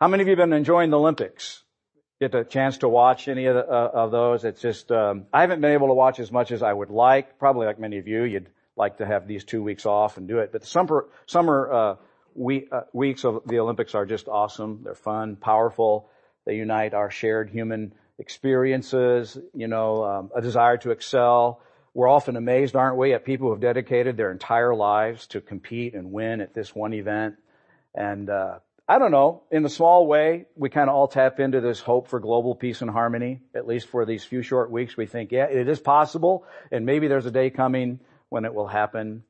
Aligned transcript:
How 0.00 0.06
many 0.06 0.22
of 0.22 0.28
you 0.28 0.36
have 0.36 0.48
been 0.48 0.52
enjoying 0.52 0.90
the 0.90 0.98
Olympics? 0.98 1.64
Get 2.20 2.32
a 2.32 2.44
chance 2.44 2.78
to 2.78 2.88
watch 2.88 3.26
any 3.26 3.46
of, 3.46 3.56
the, 3.56 3.68
uh, 3.68 3.90
of 3.94 4.12
those? 4.12 4.44
It's 4.44 4.60
just, 4.60 4.92
um, 4.92 5.26
I 5.32 5.40
haven't 5.40 5.60
been 5.60 5.72
able 5.72 5.88
to 5.88 5.94
watch 5.94 6.20
as 6.20 6.30
much 6.30 6.52
as 6.52 6.62
I 6.62 6.72
would 6.72 6.90
like. 6.90 7.36
Probably 7.40 7.66
like 7.66 7.80
many 7.80 7.98
of 7.98 8.06
you, 8.06 8.22
you'd 8.22 8.48
like 8.76 8.98
to 8.98 9.06
have 9.06 9.26
these 9.26 9.42
two 9.42 9.60
weeks 9.60 9.86
off 9.86 10.16
and 10.16 10.28
do 10.28 10.38
it. 10.38 10.52
But 10.52 10.60
the 10.60 10.68
summer, 10.68 11.08
summer, 11.26 11.72
uh, 11.72 11.96
week, 12.36 12.68
uh, 12.70 12.82
weeks 12.92 13.24
of 13.24 13.42
the 13.46 13.58
Olympics 13.58 13.96
are 13.96 14.06
just 14.06 14.28
awesome. 14.28 14.82
They're 14.84 14.94
fun, 14.94 15.34
powerful. 15.34 16.08
They 16.46 16.54
unite 16.54 16.94
our 16.94 17.10
shared 17.10 17.50
human 17.50 17.92
experiences, 18.20 19.36
you 19.52 19.66
know, 19.66 20.04
um, 20.04 20.30
a 20.32 20.40
desire 20.40 20.76
to 20.76 20.92
excel. 20.92 21.60
We're 21.92 22.08
often 22.08 22.36
amazed, 22.36 22.76
aren't 22.76 22.98
we, 22.98 23.14
at 23.14 23.24
people 23.24 23.48
who 23.48 23.52
have 23.54 23.60
dedicated 23.60 24.16
their 24.16 24.30
entire 24.30 24.76
lives 24.76 25.26
to 25.28 25.40
compete 25.40 25.94
and 25.94 26.12
win 26.12 26.40
at 26.40 26.54
this 26.54 26.72
one 26.72 26.92
event. 26.94 27.34
And 27.96 28.30
uh, 28.30 28.58
I 28.90 28.98
don't 28.98 29.10
know, 29.10 29.42
in 29.50 29.66
a 29.66 29.68
small 29.68 30.06
way, 30.06 30.46
we 30.56 30.70
kind 30.70 30.88
of 30.88 30.96
all 30.96 31.08
tap 31.08 31.40
into 31.40 31.60
this 31.60 31.78
hope 31.78 32.08
for 32.08 32.20
global 32.20 32.54
peace 32.54 32.80
and 32.80 32.90
harmony, 32.90 33.42
at 33.54 33.66
least 33.66 33.88
for 33.88 34.06
these 34.06 34.24
few 34.24 34.40
short 34.40 34.70
weeks. 34.70 34.96
We 34.96 35.04
think, 35.04 35.30
yeah, 35.30 35.44
it 35.44 35.68
is 35.68 35.78
possible, 35.78 36.46
and 36.72 36.86
maybe 36.86 37.06
there's 37.06 37.26
a 37.26 37.30
day 37.30 37.50
coming 37.50 38.00
when 38.30 38.46
it 38.46 38.54
will 38.54 38.66
happen. 38.66 39.24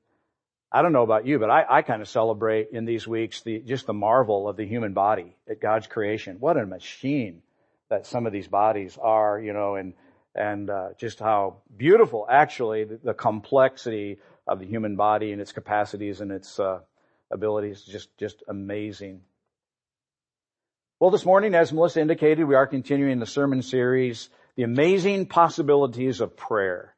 I 0.71 0.83
don't 0.83 0.93
know 0.93 1.03
about 1.03 1.27
you, 1.27 1.41
but 1.41 1.51
I, 1.51 1.65
I 1.69 1.83
kind 1.83 2.03
of 2.03 2.09
celebrate 2.09 2.69
in 2.71 2.85
these 2.85 3.09
weeks 3.09 3.41
the, 3.41 3.59
just 3.59 3.87
the 3.87 3.93
marvel 3.93 4.49
of 4.49 4.57
the 4.57 4.65
human 4.65 4.93
body 4.93 5.35
at 5.51 5.61
God's 5.61 5.89
creation. 5.89 6.37
What 6.39 6.57
a 6.57 6.65
machine 6.65 7.43
that 7.91 8.07
some 8.07 8.27
of 8.27 8.33
these 8.33 8.47
bodies 8.47 8.97
are, 9.01 9.41
you 9.41 9.55
know, 9.55 9.75
and, 9.75 9.95
and, 10.37 10.71
uh, 10.71 10.91
just 10.99 11.19
how 11.19 11.57
beautiful 11.77 12.29
actually 12.31 12.85
the, 12.85 13.01
the, 13.03 13.15
complexity 13.15 14.19
of 14.47 14.61
the 14.61 14.67
human 14.67 14.95
body 14.95 15.33
and 15.33 15.41
its 15.41 15.51
capacities 15.51 16.21
and 16.21 16.31
its, 16.31 16.61
uh, 16.61 16.79
abilities. 17.31 17.83
Just, 17.83 18.17
just 18.19 18.43
amazing. 18.47 19.23
Well, 21.01 21.13
this 21.13 21.25
morning, 21.25 21.55
as 21.55 21.73
Melissa 21.73 22.01
indicated, 22.01 22.43
we 22.43 22.57
are 22.57 22.67
continuing 22.67 23.21
the 23.21 23.25
sermon 23.25 23.63
series, 23.63 24.31
The 24.57 24.65
Amazing 24.65 25.27
Possibilities 25.27 26.21
of 26.21 26.37
Prayer. 26.37 26.93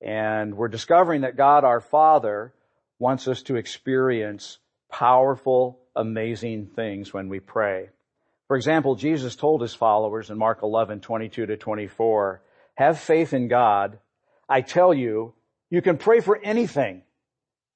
And 0.00 0.56
we're 0.56 0.68
discovering 0.68 1.20
that 1.20 1.36
God 1.36 1.62
our 1.62 1.82
Father 1.82 2.54
wants 2.98 3.28
us 3.28 3.42
to 3.42 3.56
experience 3.56 4.56
powerful, 4.90 5.80
amazing 5.94 6.68
things 6.68 7.12
when 7.12 7.28
we 7.28 7.40
pray. 7.40 7.90
For 8.48 8.56
example, 8.56 8.94
Jesus 8.94 9.36
told 9.36 9.60
his 9.60 9.74
followers 9.74 10.30
in 10.30 10.38
Mark 10.38 10.62
11, 10.62 11.00
22 11.00 11.44
to 11.44 11.56
24, 11.58 12.40
have 12.76 13.00
faith 13.00 13.34
in 13.34 13.48
God. 13.48 13.98
I 14.48 14.62
tell 14.62 14.94
you, 14.94 15.34
you 15.68 15.82
can 15.82 15.98
pray 15.98 16.20
for 16.20 16.40
anything. 16.42 17.02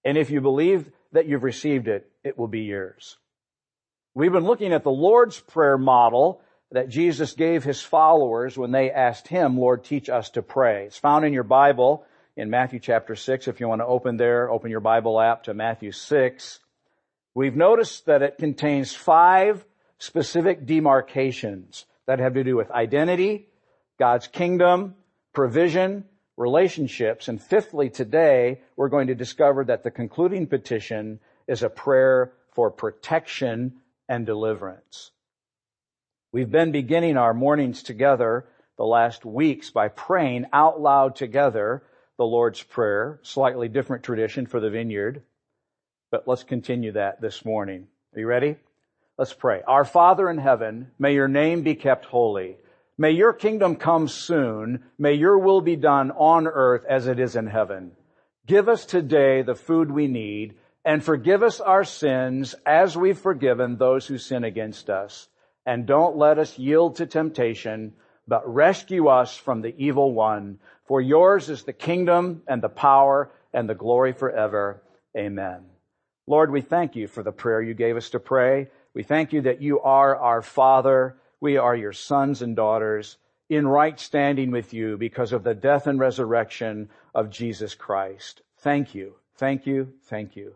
And 0.07 0.17
if 0.17 0.31
you 0.31 0.41
believe 0.41 0.91
that 1.13 1.27
you've 1.27 1.45
received 1.45 1.87
it, 1.87 2.11
it 2.25 2.39
will 2.39 2.49
be 2.49 2.63
yours. 2.63 3.19
We've 4.17 4.33
been 4.33 4.47
looking 4.47 4.73
at 4.73 4.83
the 4.83 4.91
Lord's 4.91 5.39
Prayer 5.39 5.77
model 5.77 6.41
that 6.73 6.89
Jesus 6.89 7.35
gave 7.35 7.63
his 7.63 7.83
followers 7.83 8.57
when 8.57 8.71
they 8.71 8.91
asked 8.91 9.29
him, 9.29 9.59
Lord, 9.59 9.85
teach 9.85 10.09
us 10.09 10.31
to 10.31 10.43
pray. 10.43 10.87
It's 10.87 10.97
found 10.97 11.27
in 11.27 11.35
your 11.35 11.43
Bible 11.43 12.03
in 12.35 12.49
Matthew 12.49 12.81
chapter 12.81 13.15
6. 13.15 13.47
If 13.47 13.61
you 13.61 13.69
want 13.69 13.83
to 13.83 13.87
open 13.87 14.17
there, 14.17 14.51
open 14.51 14.71
your 14.71 14.81
Bible 14.81 15.21
app 15.21 15.43
to 15.43 15.53
Matthew 15.53 15.93
6. 15.93 16.61
We've 17.35 17.55
noticed 17.55 18.07
that 18.07 18.23
it 18.23 18.39
contains 18.39 18.95
five 18.95 19.63
specific 19.99 20.65
demarcations 20.65 21.85
that 22.07 22.19
have 22.19 22.33
to 22.33 22.43
do 22.43 22.57
with 22.57 22.71
identity, 22.71 23.49
God's 23.99 24.29
kingdom, 24.29 24.95
provision, 25.35 26.07
relationships, 26.39 27.29
and 27.29 27.39
fifthly 27.39 27.91
today 27.91 28.63
we're 28.77 28.89
going 28.89 29.09
to 29.09 29.15
discover 29.15 29.63
that 29.67 29.83
the 29.83 29.91
concluding 29.91 30.47
petition 30.47 31.21
is 31.47 31.63
a 31.63 31.69
prayer 31.69 32.33
for 32.55 32.71
protection 32.71 33.75
and 34.09 34.27
deliverance. 34.27 35.11
We've 36.33 36.51
been 36.51 36.73
beginning 36.73 37.17
our 37.17 37.35
mornings 37.35 37.83
together 37.83 38.47
the 38.77 38.85
last 38.85 39.25
weeks 39.25 39.71
by 39.71 39.89
praying 39.89 40.47
out 40.53 40.81
loud 40.81 41.17
together 41.17 41.83
the 42.19 42.25
Lord's 42.25 42.63
Prayer, 42.63 43.21
slightly 43.23 43.69
different 43.69 44.03
tradition 44.03 44.47
for 44.47 44.61
the 44.61 44.71
vineyard, 44.71 45.23
but 46.11 46.27
let's 46.27 46.45
continue 46.45 46.93
that 46.93 47.21
this 47.21 47.45
morning. 47.45 47.87
Are 48.15 48.21
you 48.21 48.27
ready? 48.27 48.57
Let's 49.19 49.33
pray. 49.33 49.63
Our 49.67 49.85
Father 49.85 50.29
in 50.29 50.39
heaven, 50.39 50.91
may 50.99 51.15
your 51.15 51.29
name 51.29 51.63
be 51.63 51.75
kept 51.75 52.05
holy. 52.05 52.57
May 52.99 53.13
your 53.13 53.33
kingdom 53.33 53.77
come 53.77 54.09
soon. 54.09 54.85
May 54.99 55.15
your 55.15 55.39
will 55.39 55.61
be 55.61 55.77
done 55.77 56.11
on 56.11 56.47
earth 56.47 56.85
as 56.89 57.07
it 57.07 57.19
is 57.19 57.37
in 57.37 57.47
heaven. 57.47 57.93
Give 58.47 58.69
us 58.69 58.87
today 58.87 59.43
the 59.43 59.55
food 59.55 59.91
we 59.91 60.07
need 60.07 60.55
and 60.87 61.03
forgive 61.05 61.43
us 61.43 61.61
our 61.61 61.83
sins 61.83 62.55
as 62.65 62.97
we've 62.97 63.19
forgiven 63.19 63.77
those 63.77 64.07
who 64.07 64.19
sin 64.19 64.45
against 64.45 64.89
us. 64.89 65.29
And 65.67 65.85
don't 65.85 66.17
let 66.17 66.39
us 66.39 66.61
yield 66.61 66.97
to 66.97 67.07
temptation, 67.07 67.95
but 68.29 68.49
rescue 68.49 69.09
us 69.09 69.37
from 69.37 69.63
the 69.63 69.75
evil 69.77 70.15
one. 70.15 70.61
For 70.85 71.01
yours 71.01 71.51
is 71.51 71.65
the 71.65 71.73
kingdom 71.73 72.43
and 72.47 72.63
the 72.63 72.69
power 72.69 73.33
and 73.53 73.69
the 73.69 73.75
glory 73.75 74.13
forever. 74.13 74.81
Amen. 75.19 75.65
Lord, 76.29 76.53
we 76.53 76.61
thank 76.61 76.95
you 76.95 77.09
for 77.09 77.25
the 77.25 77.33
prayer 77.33 77.61
you 77.61 77.75
gave 77.75 77.97
us 77.97 78.11
to 78.11 78.21
pray. 78.21 78.69
We 78.95 79.03
thank 79.03 79.33
you 79.33 79.43
that 79.43 79.61
you 79.61 79.81
are 79.81 80.15
our 80.15 80.41
Father. 80.41 81.17
We 81.41 81.57
are 81.57 81.75
your 81.75 81.93
sons 81.95 82.43
and 82.43 82.55
daughters 82.55 83.19
in 83.49 83.67
right 83.67 83.99
standing 83.99 84.53
with 84.53 84.73
you 84.73 84.97
because 84.97 85.33
of 85.33 85.43
the 85.43 85.55
death 85.55 85.89
and 85.89 85.99
resurrection 85.99 86.91
of 87.13 87.31
Jesus 87.31 87.75
Christ. 87.75 88.43
Thank 88.59 88.95
you. 88.95 89.17
Thank 89.35 89.67
you. 89.67 89.93
Thank 90.05 90.37
you. 90.37 90.55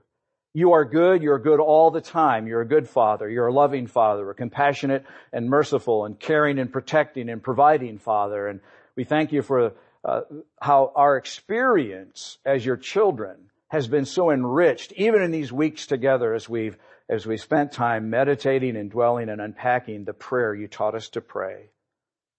You 0.53 0.73
are 0.73 0.85
good. 0.85 1.23
You're 1.23 1.39
good 1.39 1.61
all 1.61 1.93
the 1.93 2.01
time. 2.01 2.49
You're 2.49 2.63
a 2.63 2.67
good 2.67 2.89
father. 2.89 3.29
You're 3.29 3.47
a 3.47 3.53
loving 3.53 3.87
father, 3.87 4.29
a 4.31 4.35
compassionate 4.35 5.05
and 5.33 5.49
merciful 5.49 6.05
and 6.05 6.19
caring 6.19 6.59
and 6.59 6.73
protecting 6.73 7.29
and 7.29 7.43
providing 7.43 7.99
father. 7.99 8.49
And 8.49 8.61
we 8.97 9.05
thank 9.05 9.31
you 9.33 9.43
for 9.43 9.75
uh, 10.05 10.23
how 10.61 10.93
our 10.97 11.17
experience 11.17 12.39
as 12.45 12.67
your 12.67 12.77
children 12.77 13.37
has 13.69 13.87
been 13.87 14.05
so 14.05 14.31
enriched, 14.31 14.93
even 14.97 15.23
in 15.23 15.31
these 15.31 15.53
weeks 15.53 15.87
together 15.87 16.35
as 16.35 16.49
we've 16.49 16.77
as 17.09 17.27
we 17.27 17.37
spent 17.37 17.73
time 17.73 18.09
meditating 18.09 18.77
and 18.77 18.89
dwelling 18.91 19.29
and 19.29 19.41
unpacking 19.41 20.05
the 20.05 20.13
prayer 20.13 20.55
you 20.55 20.69
taught 20.69 20.95
us 20.95 21.09
to 21.09 21.21
pray. 21.21 21.71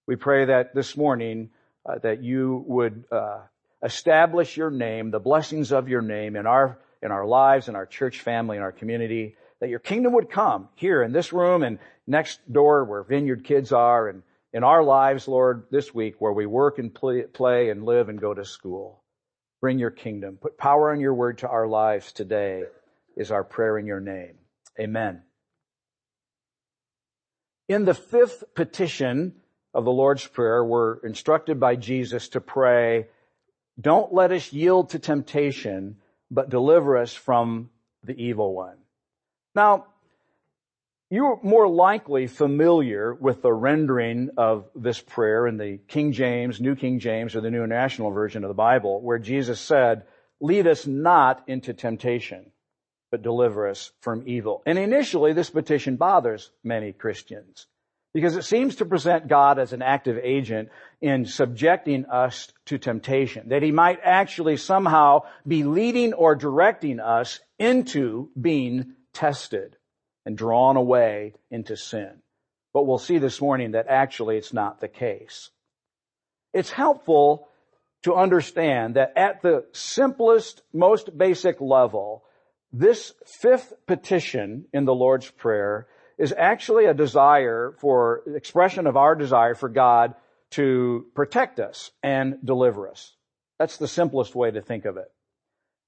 We 0.08 0.16
pray 0.16 0.46
that 0.46 0.74
this 0.74 0.96
morning 0.96 1.50
uh, 1.86 1.98
that 2.00 2.24
you 2.24 2.64
would 2.68 3.04
uh, 3.12 3.40
establish 3.84 4.56
your 4.56 4.72
name, 4.72 5.12
the 5.12 5.20
blessings 5.20 5.74
of 5.74 5.90
your 5.90 6.02
name 6.02 6.38
in 6.38 6.46
our 6.46 6.80
in 7.02 7.12
our 7.12 7.26
lives, 7.26 7.68
in 7.68 7.76
our 7.76 7.86
church 7.86 8.22
family, 8.22 8.58
in 8.58 8.64
our 8.64 8.72
community. 8.72 9.36
That 9.60 9.70
your 9.70 9.80
kingdom 9.80 10.14
would 10.14 10.30
come 10.30 10.70
here 10.76 11.04
in 11.04 11.12
this 11.12 11.32
room 11.32 11.64
and 11.64 11.80
next 12.08 12.40
door 12.52 12.84
where 12.84 13.04
Vineyard 13.04 13.44
kids 13.44 13.72
are, 13.72 14.10
and 14.10 14.24
in 14.54 14.64
our 14.64 14.84
lives, 14.84 15.28
Lord, 15.28 15.66
this 15.72 15.94
week 15.94 16.16
where 16.20 16.34
we 16.34 16.46
work 16.46 16.80
and 16.80 16.94
play, 16.94 17.70
and 17.70 17.86
live 17.86 18.10
and 18.10 18.20
go 18.20 18.34
to 18.34 18.44
school. 18.44 19.04
Bring 19.62 19.78
your 19.78 19.92
kingdom. 19.92 20.38
Put 20.42 20.58
power 20.58 20.92
on 20.92 21.00
your 21.00 21.14
word 21.14 21.38
to 21.40 21.48
our 21.48 21.68
lives 21.68 22.12
today 22.12 22.64
is 23.16 23.32
our 23.32 23.44
prayer 23.44 23.78
in 23.78 23.86
your 23.86 24.00
name. 24.00 24.36
Amen. 24.80 25.22
In 27.68 27.86
the 27.86 27.94
fifth 27.94 28.44
petition 28.56 29.36
of 29.74 29.86
the 29.86 29.92
Lord's 29.92 30.26
Prayer, 30.28 30.64
we're 30.64 30.98
instructed 31.06 31.60
by 31.60 31.76
Jesus 31.76 32.30
to 32.30 32.42
pray, 32.42 33.08
don't 33.80 34.14
let 34.14 34.32
us 34.32 34.52
yield 34.52 34.90
to 34.90 35.00
temptation, 35.00 35.98
but 36.32 36.50
deliver 36.50 36.98
us 36.98 37.14
from 37.14 37.70
the 38.04 38.14
evil 38.14 38.56
one. 38.56 38.78
Now, 39.54 39.86
you're 41.10 41.40
more 41.44 41.68
likely 41.68 42.28
familiar 42.28 43.14
with 43.14 43.42
the 43.42 43.52
rendering 43.52 44.30
of 44.38 44.70
this 44.74 45.02
prayer 45.02 45.46
in 45.46 45.58
the 45.58 45.78
King 45.90 46.14
James, 46.14 46.62
New 46.62 46.76
King 46.76 47.00
James, 47.00 47.36
or 47.36 47.42
the 47.42 47.52
New 47.52 47.66
International 47.66 48.12
Version 48.12 48.46
of 48.46 48.48
the 48.48 48.54
Bible, 48.54 49.02
where 49.02 49.20
Jesus 49.20 49.60
said, 49.60 50.04
lead 50.40 50.68
us 50.68 50.88
not 50.88 51.44
into 51.48 51.74
temptation, 51.74 52.50
but 53.12 53.22
deliver 53.22 53.68
us 53.68 53.92
from 54.00 54.24
evil. 54.26 54.64
And 54.66 54.80
initially, 54.80 55.34
this 55.34 55.50
petition 55.50 55.98
bothers 55.98 56.50
many 56.64 56.94
Christians 56.94 57.68
because 58.14 58.36
it 58.36 58.44
seems 58.44 58.76
to 58.78 58.86
present 58.86 59.28
God 59.28 59.58
as 59.58 59.74
an 59.74 59.82
active 59.82 60.18
agent 60.22 60.70
in 61.00 61.26
subjecting 61.26 62.06
us 62.06 62.52
to 62.66 62.78
temptation, 62.78 63.50
that 63.50 63.64
he 63.64 63.72
might 63.72 64.00
actually 64.04 64.58
somehow 64.58 65.22
be 65.48 65.64
leading 65.64 66.14
or 66.14 66.36
directing 66.36 67.00
us 67.00 67.40
into 67.58 68.30
being 68.40 68.94
tested 69.14 69.78
and 70.26 70.38
drawn 70.38 70.78
away 70.78 71.34
into 71.50 71.78
sin. 71.78 72.22
But 72.74 72.86
we'll 72.86 72.98
see 72.98 73.18
this 73.18 73.42
morning 73.42 73.72
that 73.72 73.88
actually 73.88 74.38
it's 74.38 74.54
not 74.54 74.80
the 74.80 74.88
case. 74.88 75.50
It's 76.54 76.72
helpful 76.72 77.48
to 78.04 78.16
understand 78.16 78.96
that 78.96 79.14
at 79.16 79.42
the 79.42 79.66
simplest, 79.72 80.62
most 80.74 81.18
basic 81.18 81.62
level, 81.62 82.24
this 82.74 83.14
fifth 83.42 83.74
petition 83.86 84.66
in 84.74 84.86
the 84.86 84.94
Lord's 84.94 85.30
Prayer 85.30 85.88
is 86.22 86.32
actually 86.38 86.86
a 86.86 86.94
desire 86.94 87.74
for, 87.80 88.22
expression 88.36 88.86
of 88.86 88.96
our 88.96 89.16
desire 89.16 89.56
for 89.56 89.70
God 89.70 90.14
to 90.52 91.08
protect 91.16 91.60
us 91.60 91.90
and 92.04 92.38
deliver 92.46 92.88
us. 92.88 93.16
That's 93.58 93.78
the 93.78 93.88
simplest 93.88 94.36
way 94.36 94.52
to 94.52 94.62
think 94.62 94.86
of 94.86 94.98
it. 94.98 95.12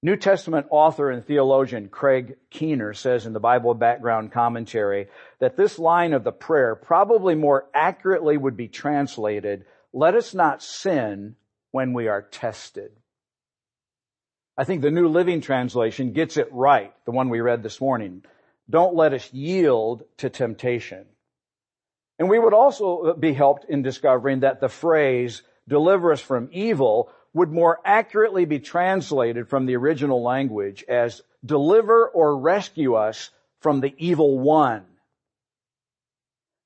New 0.01 0.17
Testament 0.17 0.65
author 0.71 1.11
and 1.11 1.23
theologian 1.23 1.87
Craig 1.87 2.37
Keener 2.49 2.95
says 2.95 3.27
in 3.27 3.33
the 3.33 3.39
Bible 3.39 3.75
background 3.75 4.31
commentary 4.31 5.07
that 5.37 5.55
this 5.55 5.77
line 5.77 6.13
of 6.13 6.23
the 6.23 6.31
prayer 6.31 6.75
probably 6.75 7.35
more 7.35 7.67
accurately 7.71 8.35
would 8.35 8.57
be 8.57 8.67
translated, 8.67 9.65
let 9.93 10.15
us 10.15 10.33
not 10.33 10.63
sin 10.63 11.35
when 11.71 11.93
we 11.93 12.07
are 12.07 12.23
tested. 12.23 12.91
I 14.57 14.63
think 14.63 14.81
the 14.81 14.89
New 14.89 15.09
Living 15.09 15.41
Translation 15.41 16.11
gets 16.11 16.37
it 16.37 16.51
right, 16.51 16.91
the 17.05 17.11
one 17.11 17.29
we 17.29 17.39
read 17.39 17.61
this 17.61 17.79
morning. 17.79 18.23
Don't 18.73 18.95
let 18.95 19.13
us 19.13 19.31
yield 19.31 20.03
to 20.17 20.31
temptation. 20.31 21.05
And 22.17 22.27
we 22.27 22.39
would 22.39 22.55
also 22.55 23.13
be 23.13 23.31
helped 23.31 23.65
in 23.69 23.83
discovering 23.83 24.39
that 24.39 24.61
the 24.61 24.67
phrase, 24.67 25.43
deliver 25.67 26.11
us 26.11 26.21
from 26.21 26.49
evil, 26.51 27.11
would 27.35 27.51
more 27.51 27.79
accurately 27.85 28.45
be 28.45 28.57
translated 28.57 29.47
from 29.47 29.67
the 29.67 29.75
original 29.75 30.23
language 30.23 30.83
as 30.89 31.21
deliver 31.45 32.07
or 32.07 32.35
rescue 32.35 32.95
us 32.95 33.29
from 33.59 33.79
the 33.79 33.93
evil 33.99 34.39
one. 34.39 34.85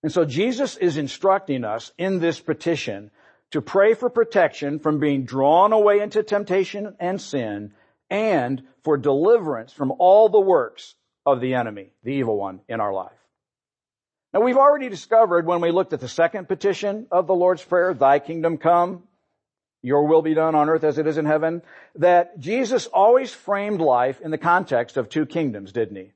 And 0.02 0.10
so 0.10 0.24
Jesus 0.24 0.78
is 0.78 0.96
instructing 0.96 1.66
us 1.66 1.92
in 1.98 2.20
this 2.20 2.40
petition 2.40 3.12
to 3.52 3.62
pray 3.62 3.96
for 3.96 4.10
protection 4.10 4.80
from 4.80 5.00
being 5.00 5.26
drawn 5.26 5.74
away 5.74 6.00
into 6.00 6.24
temptation 6.24 6.96
and 7.02 7.20
sin 7.20 7.74
and 8.10 8.64
for 8.86 8.96
deliverance 8.96 9.74
from 9.74 9.92
all 10.00 10.30
the 10.30 10.40
works 10.40 10.96
of 11.28 11.42
the 11.42 11.56
enemy, 11.56 11.90
the 12.04 12.14
evil 12.14 12.38
one 12.38 12.62
in 12.70 12.80
our 12.80 12.94
life. 12.94 13.12
Now 14.34 14.40
we've 14.40 14.56
already 14.56 14.88
discovered 14.88 15.46
when 15.46 15.60
we 15.60 15.72
looked 15.72 15.92
at 15.92 16.00
the 16.00 16.08
second 16.08 16.48
petition 16.48 17.08
of 17.12 17.28
the 17.28 17.36
Lord's 17.36 17.62
Prayer, 17.62 17.94
thy 17.94 18.20
kingdom 18.20 18.58
come, 18.58 19.04
your 19.84 20.08
will 20.08 20.22
be 20.22 20.34
done 20.34 20.56
on 20.56 20.70
earth 20.70 20.86
as 20.86 20.98
it 20.98 21.06
is 21.06 21.18
in 21.18 21.26
heaven, 21.26 21.62
that 21.96 22.40
Jesus 22.40 22.88
always 22.88 23.34
framed 23.34 23.82
life 23.82 24.22
in 24.22 24.32
the 24.32 24.38
context 24.38 24.96
of 24.96 25.10
two 25.10 25.26
kingdoms, 25.26 25.74
didn't 25.74 25.98
he? 25.98 26.12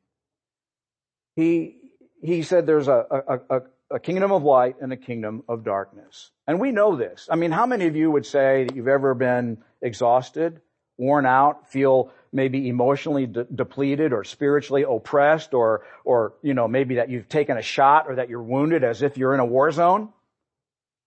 He, 1.36 1.76
he 2.22 2.42
said 2.44 2.66
there's 2.66 2.88
a, 2.88 3.06
a, 3.28 3.58
a, 3.58 3.62
a 3.96 4.00
kingdom 4.00 4.32
of 4.32 4.44
light 4.44 4.78
and 4.80 4.94
a 4.94 4.98
kingdom 4.98 5.44
of 5.50 5.66
darkness. 5.66 6.32
And 6.48 6.58
we 6.62 6.72
know 6.72 6.96
this. 6.96 7.28
I 7.30 7.36
mean, 7.36 7.52
how 7.52 7.66
many 7.66 7.88
of 7.88 7.98
you 7.98 8.12
would 8.12 8.26
say 8.26 8.64
that 8.64 8.76
you've 8.78 8.88
ever 8.88 9.14
been 9.14 9.58
exhausted, 9.82 10.62
worn 10.98 11.26
out, 11.26 11.70
feel 11.70 12.12
maybe 12.34 12.70
emotionally 12.70 13.26
de- 13.26 13.44
depleted 13.44 14.14
or 14.14 14.24
spiritually 14.24 14.84
oppressed 14.88 15.54
or, 15.54 15.84
or, 16.04 16.34
you 16.42 16.54
know, 16.54 16.68
maybe 16.68 16.96
that 16.96 17.10
you've 17.10 17.30
taken 17.30 17.58
a 17.58 17.62
shot 17.62 18.06
or 18.08 18.16
that 18.16 18.30
you're 18.30 18.42
wounded 18.42 18.84
as 18.84 19.02
if 19.02 19.18
you're 19.18 19.34
in 19.34 19.40
a 19.40 19.46
war 19.46 19.72
zone? 19.72 20.10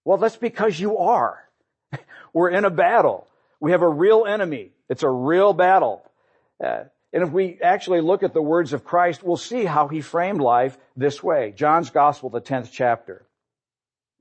Well, 0.04 0.18
that's 0.18 0.36
because 0.36 0.78
you 0.78 0.98
are. 0.98 1.42
We're 2.32 2.50
in 2.50 2.64
a 2.64 2.70
battle. 2.70 3.26
We 3.60 3.70
have 3.70 3.82
a 3.82 3.88
real 3.88 4.26
enemy. 4.26 4.72
It's 4.88 5.02
a 5.02 5.08
real 5.08 5.52
battle. 5.54 6.02
Uh, 6.62 6.84
and 7.12 7.22
if 7.22 7.30
we 7.30 7.58
actually 7.62 8.00
look 8.00 8.22
at 8.22 8.34
the 8.34 8.42
words 8.42 8.72
of 8.72 8.84
Christ, 8.84 9.22
we'll 9.22 9.36
see 9.36 9.64
how 9.64 9.88
he 9.88 10.00
framed 10.00 10.40
life 10.40 10.76
this 10.96 11.22
way. 11.22 11.54
John's 11.56 11.90
Gospel, 11.90 12.28
the 12.28 12.40
10th 12.40 12.70
chapter. 12.72 13.24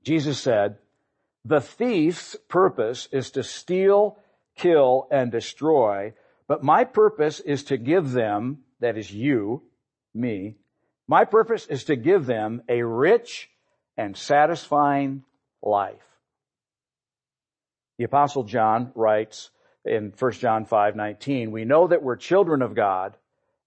Jesus 0.04 0.38
said, 0.38 0.78
the 1.44 1.60
thief's 1.60 2.36
purpose 2.48 3.08
is 3.12 3.32
to 3.32 3.42
steal, 3.42 4.16
kill, 4.56 5.08
and 5.10 5.30
destroy, 5.30 6.14
but 6.48 6.62
my 6.62 6.84
purpose 6.84 7.40
is 7.40 7.64
to 7.64 7.76
give 7.76 8.12
them, 8.12 8.58
that 8.80 8.96
is 8.96 9.10
you, 9.10 9.62
me, 10.14 10.56
my 11.06 11.24
purpose 11.24 11.66
is 11.66 11.84
to 11.84 11.96
give 11.96 12.26
them 12.26 12.62
a 12.68 12.82
rich 12.82 13.50
and 13.96 14.16
satisfying 14.16 15.22
life. 15.62 16.06
The 17.98 18.04
apostle 18.04 18.44
John 18.44 18.92
writes 18.94 19.50
in 19.84 20.12
1 20.18 20.32
John 20.32 20.66
5:19, 20.66 21.50
we 21.50 21.64
know 21.64 21.86
that 21.86 22.02
we're 22.02 22.16
children 22.16 22.62
of 22.62 22.74
God 22.74 23.16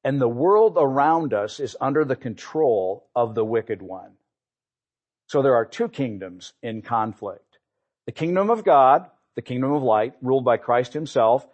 and 0.08 0.22
the 0.22 0.28
world 0.28 0.78
around 0.80 1.34
us 1.34 1.60
is 1.60 1.76
under 1.82 2.06
the 2.06 2.16
control 2.16 3.10
of 3.14 3.36
the 3.36 3.44
wicked 3.44 3.82
one. 3.82 4.12
So 5.28 5.42
there 5.42 5.56
are 5.56 5.66
two 5.66 5.90
kingdoms 5.90 6.54
in 6.64 6.82
conflict. 6.82 7.60
The 8.06 8.14
kingdom 8.14 8.50
of 8.50 8.64
God, 8.64 9.10
the 9.36 9.42
kingdom 9.42 9.74
of 9.74 9.84
light, 9.84 10.14
ruled 10.22 10.46
by 10.46 10.58
Christ 10.58 10.94
himself. 10.94 11.46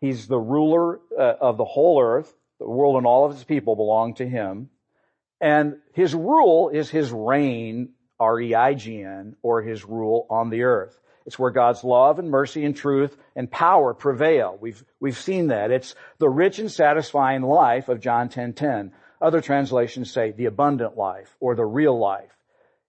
He's 0.00 0.26
the 0.26 0.38
ruler 0.38 1.00
uh, 1.18 1.34
of 1.40 1.56
the 1.56 1.64
whole 1.64 2.00
earth. 2.00 2.32
The 2.58 2.68
world 2.68 2.96
and 2.96 3.06
all 3.06 3.26
of 3.26 3.32
its 3.32 3.44
people 3.44 3.76
belong 3.76 4.14
to 4.14 4.28
him. 4.28 4.70
And 5.40 5.76
his 5.92 6.14
rule 6.14 6.70
is 6.70 6.88
his 6.88 7.12
reign, 7.12 7.90
R-E-I-G-N, 8.18 9.36
or 9.42 9.62
his 9.62 9.84
rule 9.84 10.26
on 10.30 10.48
the 10.50 10.62
earth. 10.62 10.98
It's 11.26 11.38
where 11.38 11.50
God's 11.50 11.82
love 11.82 12.18
and 12.18 12.30
mercy 12.30 12.64
and 12.64 12.74
truth 12.74 13.16
and 13.34 13.50
power 13.50 13.92
prevail. 13.94 14.56
We've, 14.60 14.82
we've 15.00 15.18
seen 15.18 15.48
that. 15.48 15.70
It's 15.70 15.94
the 16.18 16.28
rich 16.28 16.58
and 16.58 16.70
satisfying 16.70 17.42
life 17.42 17.88
of 17.88 18.00
John 18.00 18.28
10:10. 18.28 18.32
10, 18.32 18.52
10. 18.54 18.92
Other 19.20 19.40
translations 19.40 20.10
say 20.10 20.30
the 20.30 20.46
abundant 20.46 20.96
life 20.96 21.36
or 21.40 21.54
the 21.54 21.64
real 21.64 21.98
life. 21.98 22.30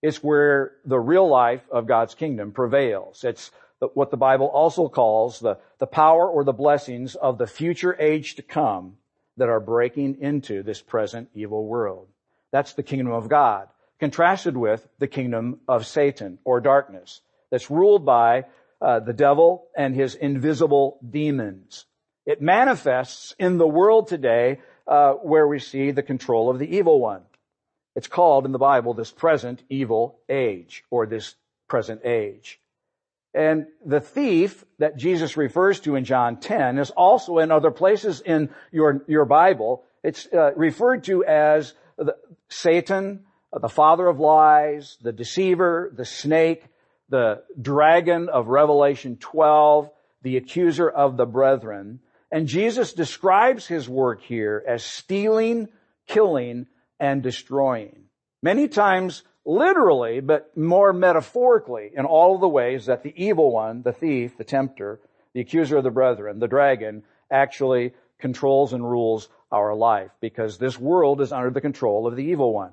It's 0.02 0.22
where 0.22 0.72
the 0.84 1.00
real 1.00 1.28
life 1.28 1.62
of 1.70 1.88
God's 1.88 2.14
kingdom 2.14 2.52
prevails. 2.52 3.24
It's 3.24 3.50
what 3.94 4.10
the 4.10 4.16
Bible 4.16 4.46
also 4.46 4.88
calls 4.88 5.40
the, 5.40 5.58
the 5.78 5.86
power 5.86 6.28
or 6.28 6.44
the 6.44 6.52
blessings 6.52 7.14
of 7.14 7.38
the 7.38 7.46
future 7.46 7.96
age 8.00 8.34
to 8.36 8.42
come 8.42 8.96
that 9.36 9.48
are 9.48 9.60
breaking 9.60 10.18
into 10.20 10.62
this 10.62 10.82
present 10.82 11.28
evil 11.34 11.64
world. 11.64 12.08
That's 12.50 12.72
the 12.72 12.82
kingdom 12.82 13.12
of 13.12 13.28
God, 13.28 13.68
contrasted 14.00 14.56
with 14.56 14.86
the 14.98 15.06
kingdom 15.06 15.60
of 15.68 15.86
Satan 15.86 16.38
or 16.44 16.60
darkness 16.60 17.20
that's 17.50 17.70
ruled 17.70 18.04
by 18.04 18.46
uh, 18.80 19.00
the 19.00 19.12
devil 19.12 19.68
and 19.76 19.94
his 19.94 20.14
invisible 20.14 20.98
demons. 21.08 21.84
It 22.26 22.42
manifests 22.42 23.34
in 23.38 23.58
the 23.58 23.66
world 23.66 24.08
today 24.08 24.60
uh, 24.86 25.12
where 25.14 25.46
we 25.46 25.58
see 25.58 25.90
the 25.90 26.02
control 26.02 26.50
of 26.50 26.58
the 26.58 26.76
evil 26.76 27.00
one. 27.00 27.22
It's 27.94 28.08
called 28.08 28.44
in 28.44 28.52
the 28.52 28.58
Bible 28.58 28.94
this 28.94 29.10
present 29.10 29.62
evil 29.68 30.20
age 30.28 30.84
or 30.90 31.06
this 31.06 31.34
present 31.68 32.02
age. 32.04 32.60
And 33.34 33.66
the 33.84 34.00
thief 34.00 34.64
that 34.78 34.96
Jesus 34.96 35.36
refers 35.36 35.80
to 35.80 35.96
in 35.96 36.04
John 36.04 36.40
10 36.40 36.78
is 36.78 36.90
also 36.90 37.38
in 37.38 37.50
other 37.50 37.70
places 37.70 38.20
in 38.20 38.50
your, 38.72 39.04
your 39.06 39.26
Bible. 39.26 39.84
It's 40.02 40.26
uh, 40.32 40.52
referred 40.54 41.04
to 41.04 41.24
as 41.24 41.74
the, 41.96 42.16
Satan, 42.48 43.24
the 43.52 43.68
father 43.68 44.06
of 44.06 44.18
lies, 44.18 44.96
the 45.02 45.12
deceiver, 45.12 45.92
the 45.94 46.04
snake, 46.04 46.64
the 47.08 47.42
dragon 47.60 48.28
of 48.28 48.48
Revelation 48.48 49.16
12, 49.16 49.90
the 50.22 50.36
accuser 50.36 50.88
of 50.88 51.16
the 51.16 51.26
brethren. 51.26 52.00
And 52.30 52.46
Jesus 52.46 52.92
describes 52.92 53.66
his 53.66 53.88
work 53.88 54.22
here 54.22 54.62
as 54.66 54.84
stealing, 54.84 55.68
killing, 56.06 56.66
and 57.00 57.22
destroying. 57.22 58.04
Many 58.42 58.68
times 58.68 59.22
literally, 59.48 60.20
but 60.20 60.54
more 60.56 60.92
metaphorically 60.92 61.90
in 61.96 62.04
all 62.04 62.34
of 62.34 62.40
the 62.42 62.48
ways 62.48 62.86
that 62.86 63.02
the 63.02 63.14
evil 63.16 63.50
one, 63.50 63.80
the 63.80 63.92
thief, 63.92 64.36
the 64.36 64.44
tempter, 64.44 65.00
the 65.32 65.40
accuser 65.40 65.78
of 65.78 65.84
the 65.84 65.90
brethren, 65.90 66.38
the 66.38 66.46
dragon, 66.46 67.02
actually 67.30 67.94
controls 68.18 68.74
and 68.74 68.88
rules 68.88 69.28
our 69.50 69.74
life 69.74 70.10
because 70.20 70.58
this 70.58 70.78
world 70.78 71.22
is 71.22 71.32
under 71.32 71.50
the 71.50 71.62
control 71.62 72.06
of 72.06 72.14
the 72.14 72.24
evil 72.24 72.52
one. 72.52 72.72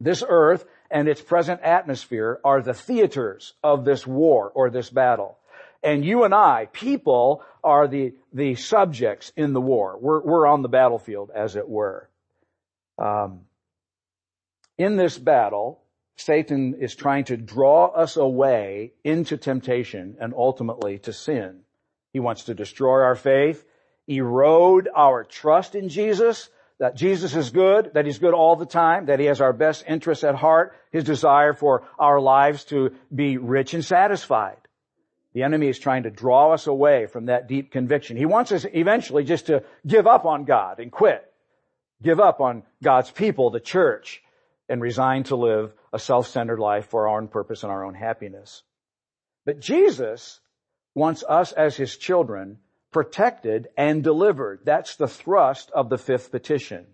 This 0.00 0.24
earth 0.26 0.64
and 0.90 1.08
its 1.08 1.20
present 1.20 1.60
atmosphere 1.60 2.40
are 2.42 2.62
the 2.62 2.74
theaters 2.74 3.52
of 3.62 3.84
this 3.84 4.06
war 4.06 4.50
or 4.54 4.70
this 4.70 4.88
battle. 4.88 5.36
And 5.82 6.04
you 6.04 6.24
and 6.24 6.34
I, 6.34 6.68
people, 6.72 7.42
are 7.62 7.86
the, 7.86 8.14
the 8.32 8.54
subjects 8.54 9.30
in 9.36 9.52
the 9.52 9.60
war. 9.60 9.98
We're, 10.00 10.22
we're 10.22 10.46
on 10.46 10.62
the 10.62 10.68
battlefield, 10.68 11.30
as 11.34 11.54
it 11.54 11.68
were. 11.68 12.08
Um, 12.98 13.40
in 14.78 14.96
this 14.96 15.18
battle, 15.18 15.80
Satan 16.16 16.76
is 16.80 16.94
trying 16.94 17.24
to 17.24 17.36
draw 17.36 17.86
us 17.86 18.16
away 18.16 18.92
into 19.04 19.36
temptation 19.36 20.16
and 20.20 20.32
ultimately 20.34 20.98
to 21.00 21.12
sin. 21.12 21.60
He 22.12 22.20
wants 22.20 22.44
to 22.44 22.54
destroy 22.54 23.02
our 23.02 23.14
faith, 23.14 23.64
erode 24.08 24.88
our 24.94 25.24
trust 25.24 25.74
in 25.74 25.88
Jesus, 25.88 26.48
that 26.78 26.96
Jesus 26.96 27.34
is 27.34 27.50
good, 27.50 27.92
that 27.94 28.06
He's 28.06 28.18
good 28.18 28.34
all 28.34 28.56
the 28.56 28.66
time, 28.66 29.06
that 29.06 29.20
He 29.20 29.26
has 29.26 29.40
our 29.40 29.52
best 29.52 29.84
interests 29.86 30.24
at 30.24 30.34
heart, 30.34 30.74
His 30.90 31.04
desire 31.04 31.52
for 31.52 31.84
our 31.98 32.20
lives 32.20 32.64
to 32.66 32.94
be 33.14 33.36
rich 33.38 33.74
and 33.74 33.84
satisfied. 33.84 34.56
The 35.32 35.42
enemy 35.42 35.68
is 35.68 35.78
trying 35.78 36.04
to 36.04 36.10
draw 36.10 36.52
us 36.52 36.66
away 36.66 37.06
from 37.06 37.26
that 37.26 37.46
deep 37.46 37.70
conviction. 37.70 38.16
He 38.16 38.24
wants 38.24 38.52
us 38.52 38.64
eventually 38.72 39.24
just 39.24 39.46
to 39.46 39.64
give 39.86 40.06
up 40.06 40.24
on 40.24 40.44
God 40.44 40.80
and 40.80 40.90
quit. 40.90 41.30
Give 42.02 42.20
up 42.20 42.40
on 42.40 42.62
God's 42.82 43.10
people, 43.10 43.50
the 43.50 43.60
church, 43.60 44.22
and 44.68 44.82
resigned 44.82 45.26
to 45.26 45.36
live 45.36 45.72
a 45.92 45.98
self-centered 45.98 46.58
life 46.58 46.86
for 46.86 47.08
our 47.08 47.18
own 47.18 47.28
purpose 47.28 47.62
and 47.62 47.72
our 47.72 47.84
own 47.84 47.94
happiness. 47.94 48.62
But 49.44 49.60
Jesus 49.60 50.40
wants 50.94 51.22
us 51.28 51.52
as 51.52 51.76
His 51.76 51.96
children 51.96 52.58
protected 52.90 53.68
and 53.76 54.02
delivered. 54.02 54.60
That's 54.64 54.96
the 54.96 55.08
thrust 55.08 55.70
of 55.70 55.88
the 55.88 55.98
fifth 55.98 56.30
petition. 56.30 56.86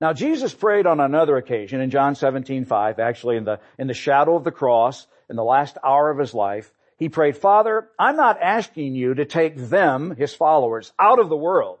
Now 0.00 0.12
Jesus 0.12 0.54
prayed 0.54 0.86
on 0.86 0.98
another 0.98 1.36
occasion 1.36 1.80
in 1.80 1.90
John 1.90 2.14
17, 2.14 2.64
5, 2.64 2.98
actually 2.98 3.36
in 3.36 3.44
the, 3.44 3.60
in 3.78 3.86
the 3.86 3.94
shadow 3.94 4.34
of 4.34 4.44
the 4.44 4.50
cross, 4.50 5.06
in 5.28 5.36
the 5.36 5.44
last 5.44 5.76
hour 5.84 6.10
of 6.10 6.18
his 6.18 6.34
life, 6.34 6.72
He 6.96 7.08
prayed, 7.08 7.36
Father, 7.36 7.88
I'm 7.98 8.16
not 8.16 8.42
asking 8.42 8.94
you 8.94 9.14
to 9.14 9.24
take 9.24 9.56
them, 9.56 10.16
his 10.16 10.34
followers, 10.34 10.92
out 10.98 11.18
of 11.18 11.28
the 11.28 11.36
world, 11.36 11.78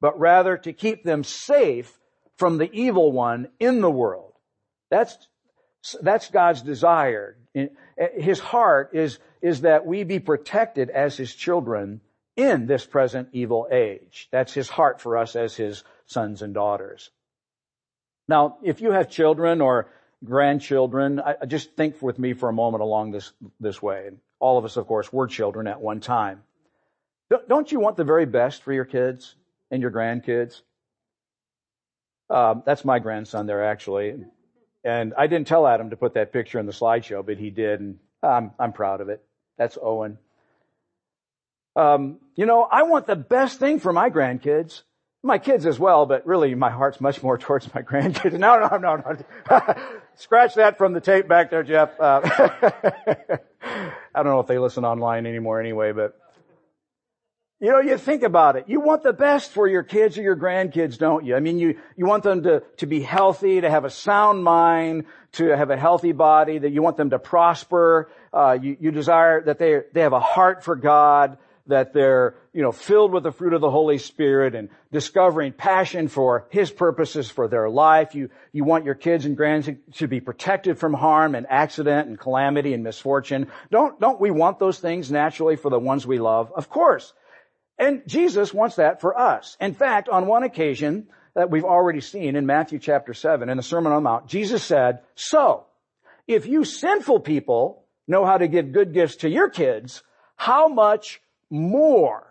but 0.00 0.18
rather 0.18 0.56
to 0.58 0.72
keep 0.72 1.02
them 1.04 1.24
safe 1.24 1.98
from 2.36 2.58
the 2.58 2.70
evil 2.72 3.12
one 3.12 3.48
in 3.60 3.80
the 3.80 3.90
world. 3.90 4.32
That's, 4.90 5.16
that's 6.00 6.30
God's 6.30 6.62
desire. 6.62 7.36
His 8.16 8.40
heart 8.40 8.90
is, 8.94 9.18
is 9.40 9.62
that 9.62 9.86
we 9.86 10.04
be 10.04 10.18
protected 10.18 10.90
as 10.90 11.16
his 11.16 11.34
children 11.34 12.00
in 12.36 12.66
this 12.66 12.86
present 12.86 13.28
evil 13.32 13.68
age. 13.70 14.28
That's 14.30 14.52
his 14.52 14.68
heart 14.68 15.00
for 15.00 15.18
us 15.18 15.36
as 15.36 15.54
his 15.54 15.84
sons 16.06 16.42
and 16.42 16.54
daughters. 16.54 17.10
Now, 18.28 18.58
if 18.62 18.80
you 18.80 18.92
have 18.92 19.10
children 19.10 19.60
or 19.60 19.88
grandchildren, 20.24 21.20
I, 21.20 21.46
just 21.46 21.76
think 21.76 22.00
with 22.00 22.18
me 22.18 22.32
for 22.32 22.48
a 22.48 22.52
moment 22.52 22.82
along 22.82 23.10
this, 23.10 23.32
this 23.60 23.82
way. 23.82 24.10
All 24.38 24.58
of 24.58 24.64
us, 24.64 24.76
of 24.76 24.86
course, 24.86 25.12
were 25.12 25.26
children 25.26 25.66
at 25.66 25.80
one 25.80 26.00
time. 26.00 26.42
Don't 27.48 27.70
you 27.72 27.80
want 27.80 27.96
the 27.96 28.04
very 28.04 28.26
best 28.26 28.62
for 28.62 28.72
your 28.72 28.84
kids 28.84 29.34
and 29.70 29.82
your 29.82 29.90
grandkids? 29.90 30.62
Um, 32.32 32.62
that's 32.64 32.84
my 32.84 32.98
grandson 32.98 33.46
there, 33.46 33.64
actually. 33.64 34.14
And 34.84 35.14
I 35.16 35.26
didn't 35.26 35.46
tell 35.46 35.66
Adam 35.66 35.90
to 35.90 35.96
put 35.96 36.14
that 36.14 36.32
picture 36.32 36.58
in 36.58 36.66
the 36.66 36.72
slideshow, 36.72 37.24
but 37.24 37.38
he 37.38 37.50
did, 37.50 37.80
and 37.80 37.98
I'm, 38.22 38.52
I'm 38.58 38.72
proud 38.72 39.00
of 39.00 39.08
it. 39.08 39.22
That's 39.58 39.78
Owen. 39.80 40.18
Um, 41.76 42.18
you 42.34 42.46
know, 42.46 42.62
I 42.62 42.82
want 42.82 43.06
the 43.06 43.16
best 43.16 43.58
thing 43.58 43.78
for 43.78 43.92
my 43.92 44.10
grandkids 44.10 44.82
my 45.22 45.38
kids 45.38 45.66
as 45.66 45.78
well, 45.78 46.06
but 46.06 46.26
really 46.26 46.54
my 46.54 46.70
heart's 46.70 47.00
much 47.00 47.22
more 47.22 47.38
towards 47.38 47.72
my 47.74 47.82
grandkids. 47.82 48.38
No, 48.38 48.58
no, 48.58 48.76
no, 48.76 48.96
no. 48.96 49.74
Scratch 50.16 50.54
that 50.54 50.78
from 50.78 50.92
the 50.92 51.00
tape 51.00 51.28
back 51.28 51.50
there, 51.50 51.62
Jeff. 51.62 51.98
Uh, 51.98 52.20
I 54.14 54.22
don't 54.22 54.26
know 54.26 54.40
if 54.40 54.46
they 54.46 54.58
listen 54.58 54.84
online 54.84 55.26
anymore 55.26 55.60
anyway, 55.60 55.92
but 55.92 56.18
you 57.62 57.70
know, 57.70 57.78
you 57.78 57.96
think 57.96 58.24
about 58.24 58.56
it. 58.56 58.64
You 58.66 58.80
want 58.80 59.04
the 59.04 59.12
best 59.12 59.52
for 59.52 59.68
your 59.68 59.84
kids 59.84 60.18
or 60.18 60.22
your 60.22 60.34
grandkids, 60.34 60.98
don't 60.98 61.24
you? 61.24 61.36
I 61.36 61.40
mean, 61.40 61.60
you, 61.60 61.78
you 61.96 62.06
want 62.06 62.24
them 62.24 62.42
to, 62.42 62.64
to 62.78 62.86
be 62.86 63.00
healthy, 63.00 63.60
to 63.60 63.70
have 63.70 63.84
a 63.84 63.90
sound 63.90 64.42
mind, 64.42 65.04
to 65.34 65.56
have 65.56 65.70
a 65.70 65.76
healthy 65.76 66.10
body, 66.10 66.58
that 66.58 66.70
you 66.70 66.82
want 66.82 66.96
them 66.96 67.10
to 67.10 67.20
prosper. 67.20 68.10
Uh, 68.32 68.58
you, 68.60 68.76
you 68.80 68.90
desire 68.90 69.42
that 69.44 69.60
they, 69.60 69.82
they 69.92 70.00
have 70.00 70.12
a 70.12 70.18
heart 70.18 70.64
for 70.64 70.74
God, 70.74 71.38
that 71.68 71.92
they're, 71.92 72.34
you 72.52 72.62
know, 72.62 72.72
filled 72.72 73.12
with 73.12 73.22
the 73.22 73.30
fruit 73.30 73.52
of 73.52 73.60
the 73.60 73.70
Holy 73.70 73.98
Spirit 73.98 74.56
and 74.56 74.68
discovering 74.90 75.52
passion 75.52 76.08
for 76.08 76.48
His 76.50 76.68
purposes 76.72 77.30
for 77.30 77.46
their 77.46 77.70
life. 77.70 78.16
You, 78.16 78.30
you 78.50 78.64
want 78.64 78.84
your 78.84 78.96
kids 78.96 79.24
and 79.24 79.38
grandkids 79.38 79.78
to 79.98 80.08
be 80.08 80.18
protected 80.18 80.80
from 80.80 80.94
harm 80.94 81.36
and 81.36 81.46
accident 81.48 82.08
and 82.08 82.18
calamity 82.18 82.74
and 82.74 82.82
misfortune. 82.82 83.46
Don't, 83.70 84.00
don't 84.00 84.20
we 84.20 84.32
want 84.32 84.58
those 84.58 84.80
things 84.80 85.12
naturally 85.12 85.54
for 85.54 85.70
the 85.70 85.78
ones 85.78 86.04
we 86.04 86.18
love? 86.18 86.50
Of 86.56 86.68
course. 86.68 87.12
And 87.78 88.02
Jesus 88.06 88.52
wants 88.52 88.76
that 88.76 89.00
for 89.00 89.18
us. 89.18 89.56
In 89.60 89.74
fact, 89.74 90.08
on 90.08 90.26
one 90.26 90.42
occasion 90.42 91.08
that 91.34 91.50
we've 91.50 91.64
already 91.64 92.00
seen 92.00 92.36
in 92.36 92.46
Matthew 92.46 92.78
chapter 92.78 93.14
7 93.14 93.48
in 93.48 93.56
the 93.56 93.62
Sermon 93.62 93.92
on 93.92 94.02
the 94.02 94.08
Mount, 94.08 94.26
Jesus 94.26 94.62
said, 94.62 95.00
so, 95.14 95.64
if 96.28 96.46
you 96.46 96.64
sinful 96.64 97.20
people 97.20 97.84
know 98.06 98.24
how 98.24 98.36
to 98.36 98.48
give 98.48 98.72
good 98.72 98.92
gifts 98.92 99.16
to 99.16 99.28
your 99.28 99.48
kids, 99.48 100.02
how 100.36 100.68
much 100.68 101.20
more 101.50 102.26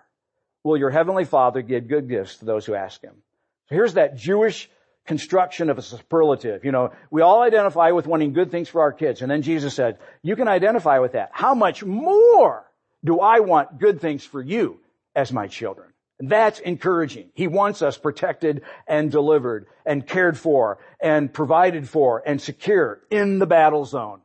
will 0.63 0.77
your 0.77 0.89
heavenly 0.89 1.25
father 1.25 1.61
give 1.61 1.87
good 1.87 2.09
gifts 2.09 2.37
to 2.37 2.45
those 2.45 2.65
who 2.65 2.75
ask 2.75 3.01
him. 3.01 3.15
So 3.69 3.75
here's 3.75 3.95
that 3.95 4.15
Jewish 4.15 4.69
construction 5.05 5.69
of 5.69 5.77
a 5.77 5.81
superlative. 5.81 6.63
You 6.63 6.71
know, 6.71 6.91
we 7.09 7.21
all 7.21 7.41
identify 7.41 7.91
with 7.91 8.05
wanting 8.05 8.33
good 8.33 8.51
things 8.51 8.69
for 8.69 8.81
our 8.81 8.91
kids. 8.91 9.21
And 9.21 9.31
then 9.31 9.41
Jesus 9.41 9.73
said, 9.73 9.97
you 10.21 10.35
can 10.35 10.47
identify 10.47 10.99
with 10.99 11.13
that. 11.13 11.29
How 11.31 11.55
much 11.55 11.83
more 11.83 12.63
do 13.03 13.19
I 13.19 13.39
want 13.39 13.79
good 13.79 13.99
things 13.99 14.23
for 14.23 14.41
you 14.41 14.79
as 15.15 15.31
my 15.31 15.47
children? 15.47 15.91
That's 16.19 16.59
encouraging. 16.59 17.31
He 17.33 17.47
wants 17.47 17.81
us 17.81 17.97
protected 17.97 18.61
and 18.87 19.11
delivered 19.11 19.65
and 19.85 20.05
cared 20.05 20.37
for 20.37 20.77
and 20.99 21.33
provided 21.33 21.89
for 21.89 22.21
and 22.25 22.39
secure 22.39 23.01
in 23.09 23.39
the 23.39 23.47
battle 23.47 23.85
zone. 23.85 24.21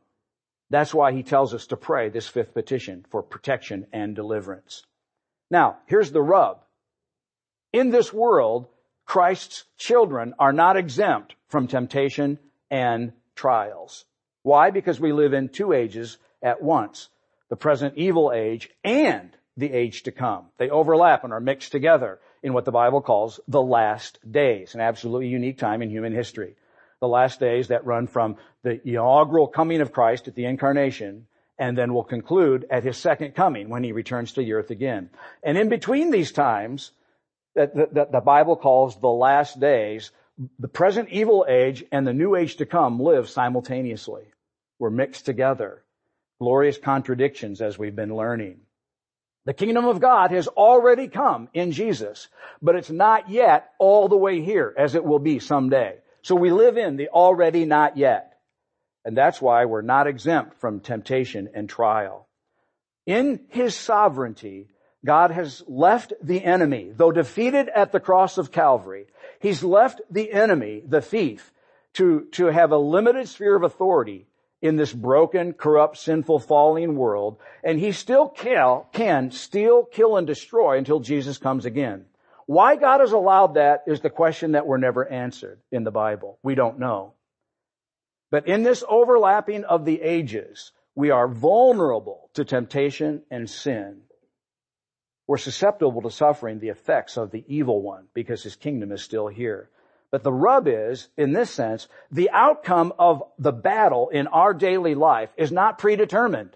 That's 0.69 0.93
why 0.93 1.13
he 1.13 1.23
tells 1.23 1.53
us 1.53 1.67
to 1.67 1.77
pray 1.77 2.09
this 2.09 2.27
fifth 2.27 2.53
petition 2.53 3.05
for 3.09 3.23
protection 3.23 3.87
and 3.91 4.15
deliverance. 4.15 4.83
Now, 5.49 5.77
here's 5.85 6.11
the 6.11 6.21
rub. 6.21 6.63
In 7.73 7.89
this 7.89 8.13
world, 8.13 8.67
Christ's 9.05 9.63
children 9.77 10.35
are 10.37 10.53
not 10.53 10.77
exempt 10.77 11.35
from 11.47 11.67
temptation 11.67 12.37
and 12.69 13.13
trials. 13.35 14.05
Why? 14.43 14.69
Because 14.69 14.99
we 14.99 15.13
live 15.13 15.33
in 15.33 15.49
two 15.49 15.73
ages 15.73 16.17
at 16.43 16.61
once. 16.61 17.09
The 17.49 17.55
present 17.55 17.95
evil 17.97 18.31
age 18.33 18.69
and 18.83 19.31
the 19.57 19.73
age 19.73 20.03
to 20.03 20.11
come. 20.11 20.45
They 20.57 20.69
overlap 20.69 21.23
and 21.23 21.33
are 21.33 21.39
mixed 21.39 21.71
together 21.71 22.19
in 22.41 22.53
what 22.53 22.65
the 22.65 22.71
Bible 22.71 23.01
calls 23.01 23.39
the 23.47 23.61
last 23.61 24.19
days, 24.29 24.75
an 24.75 24.81
absolutely 24.81 25.27
unique 25.27 25.57
time 25.57 25.81
in 25.81 25.89
human 25.89 26.13
history 26.13 26.55
the 26.99 27.07
last 27.07 27.39
days 27.39 27.67
that 27.67 27.85
run 27.85 28.07
from 28.07 28.37
the 28.63 28.81
inaugural 28.87 29.47
coming 29.47 29.81
of 29.81 29.91
Christ 29.91 30.27
at 30.27 30.35
the 30.35 30.45
incarnation 30.45 31.27
and 31.59 31.77
then 31.77 31.93
will 31.93 32.03
conclude 32.03 32.65
at 32.69 32.83
his 32.83 32.97
second 32.97 33.35
coming 33.35 33.69
when 33.69 33.83
he 33.83 33.91
returns 33.91 34.33
to 34.33 34.41
the 34.41 34.53
earth 34.53 34.69
again. 34.69 35.09
And 35.43 35.57
in 35.57 35.69
between 35.69 36.11
these 36.11 36.31
times 36.31 36.91
that 37.55 37.75
the, 37.75 37.89
that 37.93 38.11
the 38.11 38.19
Bible 38.19 38.55
calls 38.55 38.99
the 38.99 39.07
last 39.07 39.59
days, 39.59 40.11
the 40.59 40.67
present 40.67 41.09
evil 41.09 41.45
age 41.49 41.83
and 41.91 42.05
the 42.05 42.13
new 42.13 42.35
age 42.35 42.57
to 42.57 42.65
come 42.65 42.99
live 42.99 43.27
simultaneously. 43.27 44.25
We're 44.77 44.91
mixed 44.91 45.25
together. 45.25 45.83
Glorious 46.39 46.77
contradictions 46.77 47.61
as 47.61 47.79
we've 47.79 47.95
been 47.95 48.15
learning. 48.15 48.59
The 49.47 49.53
kingdom 49.53 49.85
of 49.85 50.01
God 50.01 50.31
has 50.31 50.49
already 50.49 51.07
come 51.07 51.47
in 51.53 51.71
Jesus, 51.71 52.27
but 52.61 52.75
it's 52.75 52.89
not 52.89 53.29
yet 53.29 53.69
all 53.79 54.09
the 54.09 54.17
way 54.17 54.41
here 54.41 54.75
as 54.77 54.93
it 54.93 55.05
will 55.05 55.19
be 55.19 55.39
someday. 55.39 55.99
So 56.21 56.35
we 56.35 56.51
live 56.51 56.75
in 56.75 56.97
the 56.97 57.07
already 57.07 57.63
not 57.63 57.95
yet. 57.95 58.39
And 59.05 59.15
that's 59.15 59.41
why 59.41 59.63
we're 59.63 59.83
not 59.83 60.05
exempt 60.05 60.59
from 60.59 60.81
temptation 60.81 61.47
and 61.53 61.69
trial. 61.69 62.27
In 63.05 63.39
His 63.47 63.73
sovereignty, 63.73 64.67
God 65.05 65.31
has 65.31 65.63
left 65.65 66.11
the 66.21 66.43
enemy, 66.43 66.91
though 66.93 67.13
defeated 67.13 67.69
at 67.69 67.93
the 67.93 68.01
cross 68.01 68.37
of 68.37 68.51
Calvary, 68.51 69.07
He's 69.39 69.63
left 69.63 70.01
the 70.11 70.29
enemy, 70.29 70.83
the 70.85 70.99
thief, 71.01 71.53
to, 71.93 72.27
to 72.33 72.47
have 72.47 72.73
a 72.73 72.77
limited 72.77 73.29
sphere 73.29 73.55
of 73.55 73.63
authority 73.63 74.27
in 74.61 74.75
this 74.75 74.91
broken, 74.91 75.53
corrupt, 75.53 75.97
sinful, 75.97 76.39
falling 76.39 76.95
world, 76.95 77.37
and 77.63 77.79
he 77.79 77.91
still 77.91 78.27
can, 78.27 78.81
can 78.91 79.31
steal, 79.31 79.83
kill, 79.85 80.17
and 80.17 80.25
destroy 80.25 80.77
until 80.77 80.99
Jesus 80.99 81.37
comes 81.37 81.65
again. 81.65 82.05
Why 82.47 82.75
God 82.75 83.01
has 83.01 83.11
allowed 83.11 83.55
that 83.55 83.83
is 83.87 83.99
the 83.99 84.09
question 84.09 84.53
that 84.53 84.65
we're 84.65 84.77
never 84.77 85.07
answered 85.07 85.59
in 85.71 85.83
the 85.83 85.91
Bible. 85.91 86.39
We 86.41 86.55
don't 86.55 86.79
know. 86.79 87.13
But 88.31 88.47
in 88.47 88.63
this 88.63 88.83
overlapping 88.87 89.63
of 89.65 89.85
the 89.85 90.01
ages, 90.01 90.71
we 90.95 91.11
are 91.11 91.27
vulnerable 91.27 92.29
to 92.33 92.43
temptation 92.43 93.21
and 93.29 93.49
sin. 93.49 94.01
We're 95.27 95.37
susceptible 95.37 96.01
to 96.01 96.09
suffering 96.09 96.59
the 96.59 96.69
effects 96.69 97.17
of 97.17 97.31
the 97.31 97.43
evil 97.47 97.81
one 97.81 98.07
because 98.13 98.43
his 98.43 98.55
kingdom 98.55 98.91
is 98.91 99.01
still 99.01 99.27
here. 99.27 99.69
But 100.11 100.23
the 100.23 100.31
rub 100.31 100.67
is, 100.67 101.09
in 101.17 101.33
this 101.33 101.51
sense, 101.51 101.87
the 102.11 102.29
outcome 102.31 102.93
of 102.97 103.23
the 103.37 103.51
battle 103.51 104.09
in 104.09 104.27
our 104.27 104.53
daily 104.53 104.95
life 104.95 105.29
is 105.37 105.51
not 105.51 105.77
predetermined. 105.77 106.55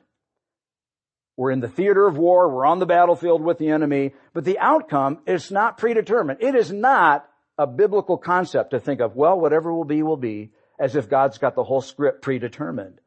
We're 1.36 1.51
in 1.51 1.60
the 1.60 1.67
theater 1.67 2.08
of 2.08 2.17
war. 2.17 2.50
We're 2.50 2.65
on 2.65 2.79
the 2.79 2.86
battlefield 2.86 3.41
with 3.41 3.58
the 3.58 3.70
enemy. 3.70 4.13
But 4.34 4.46
the 4.46 4.60
outcome 4.60 5.20
is 5.25 5.51
not 5.51 5.77
predetermined. 5.77 6.41
It 6.41 6.55
is 6.55 6.72
not 6.72 7.27
a 7.58 7.67
biblical 7.67 8.17
concept 8.17 8.72
to 8.72 8.79
think 8.79 9.01
of, 9.01 9.15
well, 9.15 9.39
whatever 9.39 9.74
will 9.74 9.86
be, 9.86 10.01
will 10.01 10.17
be, 10.17 10.51
as 10.79 10.96
if 10.96 11.10
God's 11.10 11.38
got 11.38 11.55
the 11.55 11.63
whole 11.63 11.81
script 11.81 12.22
predetermined. 12.22 13.00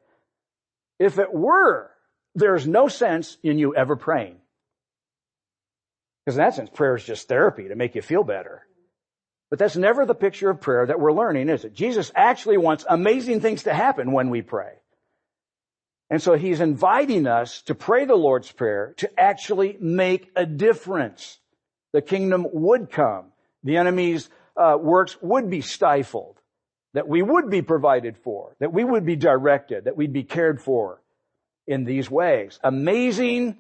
If 0.99 1.19
it 1.19 1.33
were, 1.33 1.91
there's 2.35 2.67
no 2.67 2.89
sense 2.89 3.39
in 3.43 3.59
you 3.59 3.75
ever 3.75 3.97
praying. 3.97 4.37
Because 6.25 6.37
in 6.37 6.45
that 6.45 6.55
sense, 6.55 6.71
prayer 6.71 6.97
is 6.97 7.05
just 7.05 7.29
therapy 7.29 7.69
to 7.69 7.77
make 7.77 7.95
you 7.95 8.03
feel 8.03 8.25
better. 8.25 8.67
But 9.51 9.59
that's 9.59 9.77
never 9.77 10.07
the 10.07 10.15
picture 10.15 10.51
of 10.51 10.61
prayer 10.61 10.87
that 10.87 10.99
we're 10.99 11.13
learning, 11.13 11.49
is 11.49 11.65
it? 11.65 11.75
Jesus 11.75 12.11
actually 12.15 12.57
wants 12.57 12.85
amazing 12.89 13.41
things 13.41 13.65
to 13.65 13.75
happen 13.75 14.13
when 14.13 14.31
we 14.31 14.43
pray. 14.43 14.73
And 16.11 16.23
so 16.23 16.35
he's 16.35 16.61
inviting 16.61 17.27
us 17.27 17.63
to 17.63 17.75
pray 17.75 18.05
the 18.05 18.15
Lord's 18.15 18.51
Prayer 18.51 18.95
to 18.99 19.11
actually 19.19 19.77
make 19.81 20.31
a 20.37 20.47
difference. 20.47 21.39
The 21.93 22.03
kingdom 22.03 22.47
would 22.53 22.91
come. 22.91 23.27
The 23.63 23.79
enemy's 23.79 24.29
uh, 24.57 24.77
works 24.81 25.17
would 25.23 25.51
be 25.51 25.61
stifled. 25.61 26.39
That 26.93 27.09
we 27.09 27.23
would 27.23 27.51
be 27.51 27.63
provided 27.63 28.17
for. 28.19 28.55
That 28.61 28.73
we 28.73 28.85
would 28.85 29.05
be 29.05 29.17
directed. 29.17 29.85
That 29.85 29.97
we'd 29.97 30.13
be 30.13 30.25
cared 30.25 30.61
for 30.61 31.03
in 31.67 31.85
these 31.85 32.11
ways. 32.11 32.59
Amazing, 32.63 33.57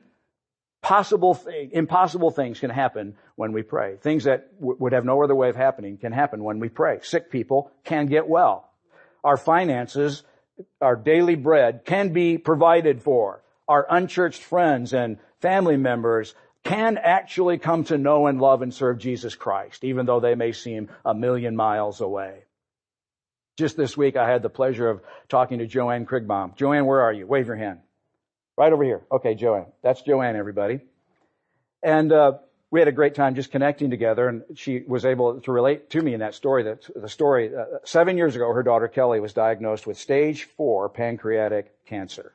possible, 0.85 1.41
impossible 1.73 2.31
things 2.31 2.61
can 2.61 2.71
happen 2.71 3.17
when 3.37 3.53
we 3.53 3.63
pray. 3.63 3.97
Things 3.97 4.25
that 4.25 4.55
w- 4.61 4.77
would 4.79 4.93
have 4.93 5.05
no 5.05 5.23
other 5.25 5.35
way 5.35 5.49
of 5.49 5.57
happening 5.57 5.97
can 5.99 6.13
happen 6.13 6.45
when 6.45 6.61
we 6.61 6.69
pray. 6.69 7.01
Sick 7.03 7.31
people 7.31 7.71
can 7.85 8.07
get 8.07 8.29
well. 8.29 8.71
Our 9.25 9.39
finances 9.39 10.23
our 10.81 10.97
daily 10.97 11.35
bread 11.35 11.85
can 11.85 12.13
be 12.13 12.39
provided 12.39 13.03
for. 13.03 13.43
our 13.67 13.87
unchurched 13.89 14.43
friends 14.43 14.93
and 14.93 15.19
family 15.41 15.77
members 15.77 16.35
can 16.65 16.99
actually 16.99 17.59
come 17.59 17.85
to 17.85 17.99
know 17.99 18.27
and 18.27 18.41
love 18.41 18.63
and 18.63 18.73
serve 18.75 18.99
Jesus 18.99 19.35
Christ, 19.35 19.85
even 19.85 20.07
though 20.07 20.21
they 20.21 20.35
may 20.35 20.53
seem 20.53 20.91
a 21.05 21.15
million 21.15 21.57
miles 21.57 22.01
away. 22.01 22.45
Just 23.59 23.77
this 23.77 23.97
week, 23.97 24.17
I 24.17 24.29
had 24.29 24.43
the 24.43 24.51
pleasure 24.51 24.89
of 24.89 25.01
talking 25.29 25.61
to 25.61 25.67
Joanne 25.67 26.07
Krigbaum. 26.07 26.57
Joanne, 26.57 26.87
where 26.87 27.03
are 27.03 27.13
you? 27.13 27.27
Wave 27.27 27.47
your 27.47 27.57
hand. 27.57 27.81
Right 28.57 28.73
over 28.73 28.85
here. 28.85 29.03
Okay, 29.11 29.35
Joanne. 29.35 29.67
That's 29.83 30.03
Joanne, 30.03 30.37
everybody. 30.37 30.81
And 31.83 32.13
uh, 32.13 32.35
we 32.71 32.81
had 32.81 32.89
a 32.89 32.93
great 32.93 33.15
time 33.15 33.35
just 33.35 33.51
connecting 33.51 33.91
together, 33.91 34.29
and 34.29 34.43
she 34.55 34.83
was 34.87 35.05
able 35.05 35.41
to 35.41 35.53
relate 35.53 35.91
to 35.91 36.01
me 36.01 36.15
in 36.15 36.21
that 36.21 36.35
story. 36.35 36.65
That 36.65 36.89
the 36.95 37.09
story 37.09 37.55
uh, 37.55 37.79
seven 37.85 38.17
years 38.17 38.37
ago, 38.37 38.53
her 38.53 38.63
daughter 38.63 38.89
Kelly 38.89 39.21
was 39.21 39.33
diagnosed 39.33 39.87
with 39.87 39.99
stage 39.99 40.45
four 40.57 40.89
pancreatic 40.89 41.73
cancer. 41.87 42.33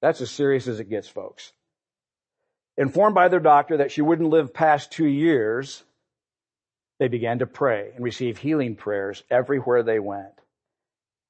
That's 0.00 0.20
as 0.20 0.30
serious 0.30 0.68
as 0.68 0.80
it 0.80 0.88
gets, 0.88 1.08
folks. 1.08 1.52
Informed 2.76 3.16
by 3.16 3.28
their 3.28 3.40
doctor 3.40 3.78
that 3.78 3.90
she 3.90 4.02
wouldn't 4.02 4.30
live 4.30 4.54
past 4.54 4.92
two 4.92 5.06
years, 5.06 5.82
they 7.00 7.08
began 7.08 7.40
to 7.40 7.46
pray 7.46 7.90
and 7.94 8.04
receive 8.04 8.38
healing 8.38 8.76
prayers 8.76 9.22
everywhere 9.30 9.82
they 9.82 9.98
went. 9.98 10.34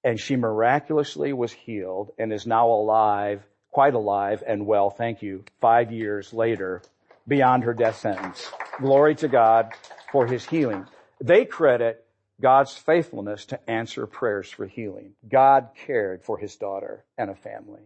And 0.05 0.21
she 0.21 0.37
miraculously 0.37 1.33
was 1.33 1.53
healed 1.53 2.11
and 2.19 2.33
is 2.33 2.47
now 2.47 2.69
alive, 2.69 3.43
quite 3.71 3.95
alive 3.95 4.43
and 4.47 4.67
well, 4.67 4.91
thank 4.91 5.23
you, 5.23 5.45
five 5.61 5.93
years 5.93 6.33
later, 6.33 6.83
beyond 7.27 7.65
her 7.65 7.75
death 7.75 7.99
sentence. 7.99 8.51
Glory 8.81 9.15
to 9.17 9.29
God 9.29 9.73
for 10.11 10.27
his 10.27 10.45
healing. 10.47 10.87
They 11.21 11.45
credit 11.45 12.05
God's 12.41 12.75
faithfulness 12.75 13.47
to 13.47 13.71
answer 13.71 14.07
prayers 14.07 14.51
for 14.51 14.67
healing. 14.67 15.13
God 15.29 15.71
cared 15.87 16.23
for 16.23 16.39
his 16.39 16.57
daughter 16.57 17.05
and 17.17 17.31
a 17.31 17.35
family. 17.35 17.83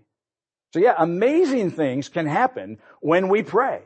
So 0.73 0.79
yeah, 0.79 0.95
amazing 0.99 1.71
things 1.71 2.09
can 2.09 2.27
happen 2.27 2.79
when 3.01 3.29
we 3.29 3.43
pray. 3.43 3.83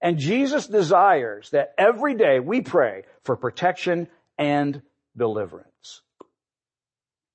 And 0.00 0.18
Jesus 0.18 0.66
desires 0.66 1.50
that 1.50 1.74
every 1.78 2.14
day 2.14 2.38
we 2.38 2.60
pray 2.60 3.04
for 3.22 3.36
protection 3.36 4.08
and 4.38 4.82
deliverance. 5.16 6.02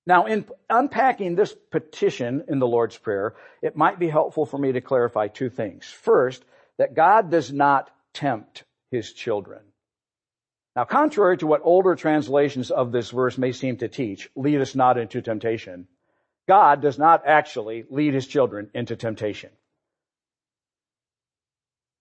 Now, 0.10 0.26
in 0.26 0.48
unpacking 0.72 1.36
this 1.36 1.54
petition 1.70 2.46
in 2.48 2.58
the 2.58 2.66
Lord's 2.66 2.98
Prayer, 2.98 3.36
it 3.62 3.76
might 3.76 4.00
be 4.00 4.10
helpful 4.10 4.48
for 4.48 4.58
me 4.58 4.72
to 4.72 4.82
clarify 4.82 5.28
two 5.28 5.52
things. 5.52 5.86
First, 5.86 6.44
that 6.80 6.96
God 6.96 7.30
does 7.30 7.54
not 7.54 7.92
tempt 8.12 8.64
his 8.90 9.14
children. 9.14 9.60
Now, 10.76 10.86
contrary 10.86 11.38
to 11.38 11.46
what 11.46 11.62
older 11.64 11.94
translations 11.94 12.72
of 12.72 12.92
this 12.92 13.12
verse 13.12 13.38
may 13.38 13.52
seem 13.52 13.78
to 13.78 13.88
teach, 13.88 14.32
lead 14.36 14.62
us 14.62 14.74
not 14.74 14.98
into 14.98 15.22
temptation. 15.22 15.88
God 16.48 16.82
does 16.82 16.98
not 16.98 17.28
actually 17.28 17.86
lead 17.92 18.16
his 18.16 18.26
children 18.26 18.72
into 18.74 18.96
temptation. 18.96 19.52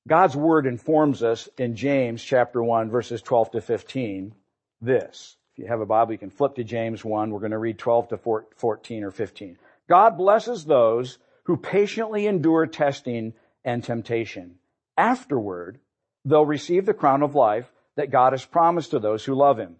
God's 0.06 0.34
word 0.34 0.64
informs 0.64 1.22
us 1.22 1.46
in 1.58 1.76
James 1.76 2.24
chapter 2.24 2.62
1 2.62 2.88
verses 2.88 3.20
12 3.20 3.50
to 3.50 3.60
15 3.60 4.34
this. 4.80 5.36
You 5.58 5.66
have 5.66 5.80
a 5.80 5.86
Bible, 5.86 6.12
you 6.12 6.18
can 6.18 6.30
flip 6.30 6.54
to 6.54 6.64
James 6.64 7.04
1. 7.04 7.32
We're 7.32 7.40
going 7.40 7.50
to 7.50 7.58
read 7.58 7.78
12 7.78 8.10
to 8.10 8.44
14 8.56 9.04
or 9.04 9.10
15. 9.10 9.58
God 9.88 10.16
blesses 10.16 10.64
those 10.64 11.18
who 11.44 11.56
patiently 11.56 12.26
endure 12.26 12.66
testing 12.66 13.34
and 13.64 13.82
temptation. 13.82 14.54
Afterward, 14.96 15.80
they'll 16.24 16.46
receive 16.46 16.86
the 16.86 16.94
crown 16.94 17.24
of 17.24 17.34
life 17.34 17.68
that 17.96 18.12
God 18.12 18.34
has 18.34 18.44
promised 18.44 18.92
to 18.92 19.00
those 19.00 19.24
who 19.24 19.34
love 19.34 19.58
him. 19.58 19.76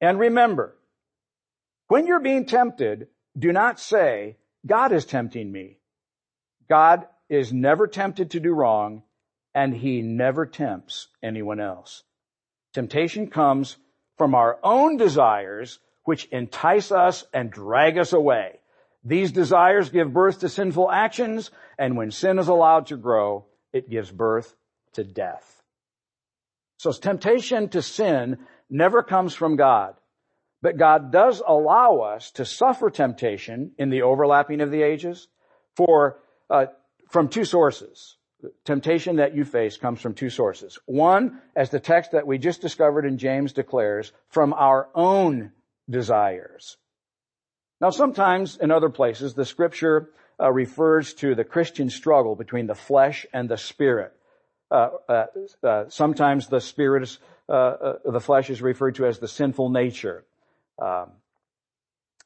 And 0.00 0.16
remember, 0.16 0.76
when 1.88 2.06
you're 2.06 2.20
being 2.20 2.46
tempted, 2.46 3.08
do 3.36 3.50
not 3.50 3.80
say, 3.80 4.36
God 4.64 4.92
is 4.92 5.04
tempting 5.04 5.50
me. 5.50 5.80
God 6.68 7.06
is 7.28 7.52
never 7.52 7.88
tempted 7.88 8.30
to 8.30 8.40
do 8.40 8.52
wrong 8.52 9.02
and 9.56 9.74
he 9.74 10.02
never 10.02 10.46
tempts 10.46 11.08
anyone 11.20 11.58
else. 11.58 12.04
Temptation 12.72 13.26
comes 13.26 13.76
from 14.20 14.34
our 14.34 14.58
own 14.62 14.98
desires, 14.98 15.78
which 16.04 16.26
entice 16.26 16.92
us 16.92 17.24
and 17.32 17.50
drag 17.50 17.96
us 17.96 18.12
away. 18.12 18.60
These 19.02 19.32
desires 19.32 19.88
give 19.88 20.12
birth 20.12 20.40
to 20.40 20.50
sinful 20.50 20.90
actions, 20.90 21.50
and 21.78 21.96
when 21.96 22.10
sin 22.10 22.38
is 22.38 22.48
allowed 22.48 22.88
to 22.88 22.98
grow, 22.98 23.46
it 23.72 23.88
gives 23.88 24.10
birth 24.10 24.54
to 24.92 25.04
death. 25.04 25.62
So 26.76 26.92
temptation 26.92 27.70
to 27.70 27.80
sin 27.80 28.36
never 28.68 29.02
comes 29.02 29.34
from 29.34 29.56
God. 29.56 29.94
But 30.60 30.76
God 30.76 31.10
does 31.10 31.40
allow 31.40 32.00
us 32.00 32.30
to 32.32 32.44
suffer 32.44 32.90
temptation 32.90 33.72
in 33.78 33.88
the 33.88 34.02
overlapping 34.02 34.60
of 34.60 34.70
the 34.70 34.82
ages 34.82 35.28
for, 35.76 36.18
uh, 36.50 36.66
from 37.08 37.30
two 37.30 37.46
sources 37.46 38.18
temptation 38.64 39.16
that 39.16 39.34
you 39.34 39.44
face 39.44 39.76
comes 39.76 40.00
from 40.00 40.14
two 40.14 40.30
sources. 40.30 40.78
One, 40.86 41.40
as 41.54 41.70
the 41.70 41.80
text 41.80 42.12
that 42.12 42.26
we 42.26 42.38
just 42.38 42.60
discovered 42.60 43.04
in 43.04 43.18
James 43.18 43.52
declares, 43.52 44.12
from 44.28 44.52
our 44.52 44.88
own 44.94 45.52
desires. 45.88 46.76
Now 47.80 47.90
sometimes 47.90 48.56
in 48.56 48.70
other 48.70 48.90
places 48.90 49.34
the 49.34 49.44
scripture 49.44 50.10
uh, 50.40 50.50
refers 50.50 51.14
to 51.14 51.34
the 51.34 51.44
Christian 51.44 51.90
struggle 51.90 52.34
between 52.34 52.66
the 52.66 52.74
flesh 52.74 53.26
and 53.32 53.48
the 53.48 53.58
spirit. 53.58 54.12
Uh, 54.70 54.90
uh, 55.08 55.26
uh 55.62 55.84
sometimes 55.88 56.46
the 56.46 56.60
spirit 56.60 57.02
is, 57.02 57.18
uh, 57.48 57.52
uh, 57.52 58.10
the 58.10 58.20
flesh 58.20 58.50
is 58.50 58.62
referred 58.62 58.94
to 58.94 59.06
as 59.06 59.18
the 59.18 59.28
sinful 59.28 59.70
nature. 59.70 60.24
Um, 60.80 61.10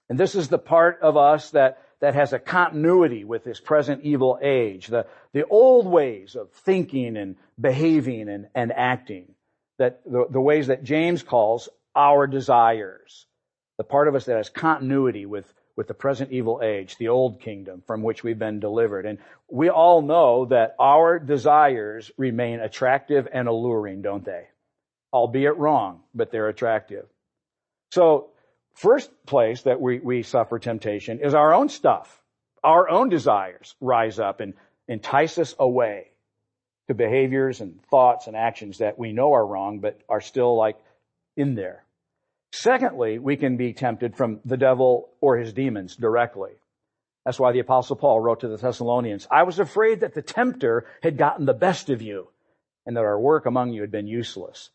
and 0.09 0.19
this 0.19 0.35
is 0.35 0.49
the 0.49 0.59
part 0.59 1.01
of 1.03 1.17
us 1.17 1.51
that 1.53 1.79
that 2.05 2.15
has 2.15 2.35
a 2.35 2.39
continuity 2.39 3.25
with 3.25 3.45
this 3.45 3.61
present 3.61 4.03
evil 4.03 4.39
age, 4.43 4.89
the, 4.89 5.07
the 5.33 5.47
old 5.47 5.87
ways 5.87 6.35
of 6.35 6.51
thinking 6.51 7.17
and 7.17 7.37
behaving 7.59 8.29
and, 8.29 8.47
and 8.55 8.75
acting, 8.75 9.35
that 9.79 10.03
the, 10.05 10.27
the 10.29 10.41
ways 10.41 10.67
that 10.67 10.85
James 10.85 11.23
calls 11.23 11.71
our 11.97 12.27
desires, 12.27 13.25
the 13.79 13.85
part 13.85 14.07
of 14.07 14.15
us 14.15 14.27
that 14.27 14.37
has 14.37 14.51
continuity 14.51 15.25
with, 15.25 15.51
with 15.77 15.89
the 15.89 15.95
present 15.95 16.31
evil 16.31 16.61
age, 16.63 16.99
the 16.99 17.09
old 17.09 17.41
kingdom 17.41 17.83
from 17.87 18.03
which 18.03 18.23
we've 18.23 18.39
been 18.39 18.61
delivered. 18.61 19.07
And 19.07 19.19
we 19.51 19.71
all 19.71 20.03
know 20.03 20.45
that 20.45 20.77
our 20.79 21.19
desires 21.19 22.11
remain 22.19 22.61
attractive 22.61 23.27
and 23.33 23.49
alluring, 23.49 24.03
don't 24.03 24.27
they? 24.27 24.45
Albeit 25.11 25.57
wrong, 25.57 26.03
but 26.15 26.31
they're 26.31 26.51
attractive. 26.51 27.07
So 27.93 28.29
First 28.75 29.11
place 29.27 29.63
that 29.63 29.81
we, 29.81 30.01
we 30.01 30.23
suffer 30.23 30.59
temptation 30.59 31.21
is 31.21 31.35
our 31.35 31.55
own 31.55 31.69
stuff. 31.69 32.21
Our 32.63 32.89
own 32.89 33.09
desires 33.09 33.75
rise 33.81 34.19
up 34.19 34.41
and 34.41 34.55
entice 34.89 35.39
us 35.39 35.55
away 35.59 36.09
to 36.89 36.95
behaviors 36.95 37.61
and 37.61 37.83
thoughts 37.85 38.27
and 38.27 38.37
actions 38.37 38.79
that 38.79 38.99
we 38.99 39.13
know 39.13 39.33
are 39.33 39.47
wrong, 39.47 39.79
but 39.79 40.01
are 40.09 40.21
still 40.21 40.57
like 40.57 40.77
in 41.37 41.55
there. 41.55 41.85
Secondly, 42.53 43.19
we 43.19 43.37
can 43.37 43.57
be 43.57 43.73
tempted 43.73 44.17
from 44.17 44.41
the 44.45 44.57
devil 44.57 45.09
or 45.21 45.37
his 45.37 45.53
demons 45.53 45.97
directly. 45.97 46.53
That's 47.25 47.41
why 47.41 47.53
the 47.53 47.61
apostle 47.61 47.97
Paul 47.97 48.21
wrote 48.21 48.41
to 48.41 48.49
the 48.49 48.59
Thessalonians, 48.59 49.27
I 49.31 49.45
was 49.45 49.59
afraid 49.59 50.01
that 50.01 50.15
the 50.15 50.23
tempter 50.23 50.87
had 51.03 51.17
gotten 51.17 51.47
the 51.47 51.55
best 51.55 51.91
of 51.91 52.03
you 52.03 52.29
and 52.87 52.97
that 52.97 53.05
our 53.05 53.19
work 53.19 53.47
among 53.47 53.73
you 53.73 53.81
had 53.81 53.91
been 53.91 54.07
useless. 54.07 54.71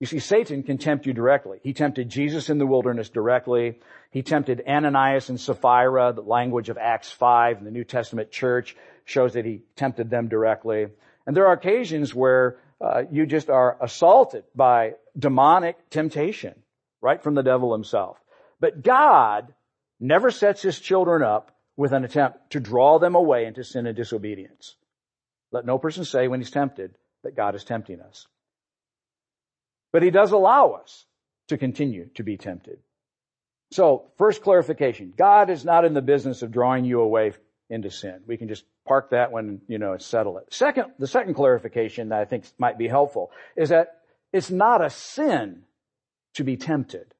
You 0.00 0.06
see, 0.06 0.18
Satan 0.18 0.62
can 0.62 0.78
tempt 0.78 1.04
you 1.04 1.12
directly. 1.12 1.60
He 1.62 1.74
tempted 1.74 2.08
Jesus 2.08 2.48
in 2.48 2.56
the 2.56 2.66
wilderness 2.66 3.10
directly. 3.10 3.80
He 4.10 4.22
tempted 4.22 4.62
Ananias 4.66 5.28
and 5.28 5.38
Sapphira, 5.38 6.14
the 6.14 6.22
language 6.22 6.70
of 6.70 6.78
Acts 6.78 7.12
5 7.12 7.58
in 7.58 7.64
the 7.64 7.70
New 7.70 7.84
Testament 7.84 8.30
church 8.30 8.76
shows 9.04 9.34
that 9.34 9.44
he 9.44 9.60
tempted 9.76 10.08
them 10.08 10.28
directly. 10.28 10.86
And 11.26 11.36
there 11.36 11.46
are 11.46 11.52
occasions 11.52 12.14
where 12.14 12.56
uh, 12.80 13.02
you 13.10 13.26
just 13.26 13.50
are 13.50 13.76
assaulted 13.78 14.44
by 14.54 14.94
demonic 15.18 15.76
temptation, 15.90 16.54
right 17.02 17.22
from 17.22 17.34
the 17.34 17.42
devil 17.42 17.74
himself. 17.74 18.16
But 18.58 18.82
God 18.82 19.52
never 20.00 20.30
sets 20.30 20.62
his 20.62 20.80
children 20.80 21.22
up 21.22 21.54
with 21.76 21.92
an 21.92 22.04
attempt 22.04 22.50
to 22.52 22.60
draw 22.60 22.98
them 22.98 23.14
away 23.14 23.44
into 23.44 23.64
sin 23.64 23.86
and 23.86 23.94
disobedience. 23.94 24.76
Let 25.52 25.66
no 25.66 25.76
person 25.76 26.06
say 26.06 26.26
when 26.26 26.40
he's 26.40 26.50
tempted 26.50 26.94
that 27.22 27.36
God 27.36 27.54
is 27.54 27.64
tempting 27.64 28.00
us. 28.00 28.26
But 29.92 30.02
he 30.02 30.10
does 30.10 30.32
allow 30.32 30.72
us 30.72 31.06
to 31.48 31.58
continue 31.58 32.08
to 32.14 32.22
be 32.22 32.36
tempted. 32.36 32.78
So, 33.72 34.10
first 34.18 34.42
clarification. 34.42 35.12
God 35.16 35.50
is 35.50 35.64
not 35.64 35.84
in 35.84 35.94
the 35.94 36.02
business 36.02 36.42
of 36.42 36.50
drawing 36.50 36.84
you 36.84 37.00
away 37.00 37.32
into 37.68 37.90
sin. 37.90 38.20
We 38.26 38.36
can 38.36 38.48
just 38.48 38.64
park 38.86 39.10
that 39.10 39.30
one, 39.30 39.60
you 39.68 39.78
know, 39.78 39.92
and 39.92 40.02
settle 40.02 40.38
it. 40.38 40.52
Second, 40.52 40.92
the 40.98 41.06
second 41.06 41.34
clarification 41.34 42.08
that 42.08 42.20
I 42.20 42.24
think 42.24 42.44
might 42.58 42.78
be 42.78 42.88
helpful 42.88 43.30
is 43.56 43.68
that 43.68 44.00
it's 44.32 44.50
not 44.50 44.84
a 44.84 44.90
sin 44.90 45.62
to 46.34 46.44
be 46.44 46.56
tempted. 46.56 47.14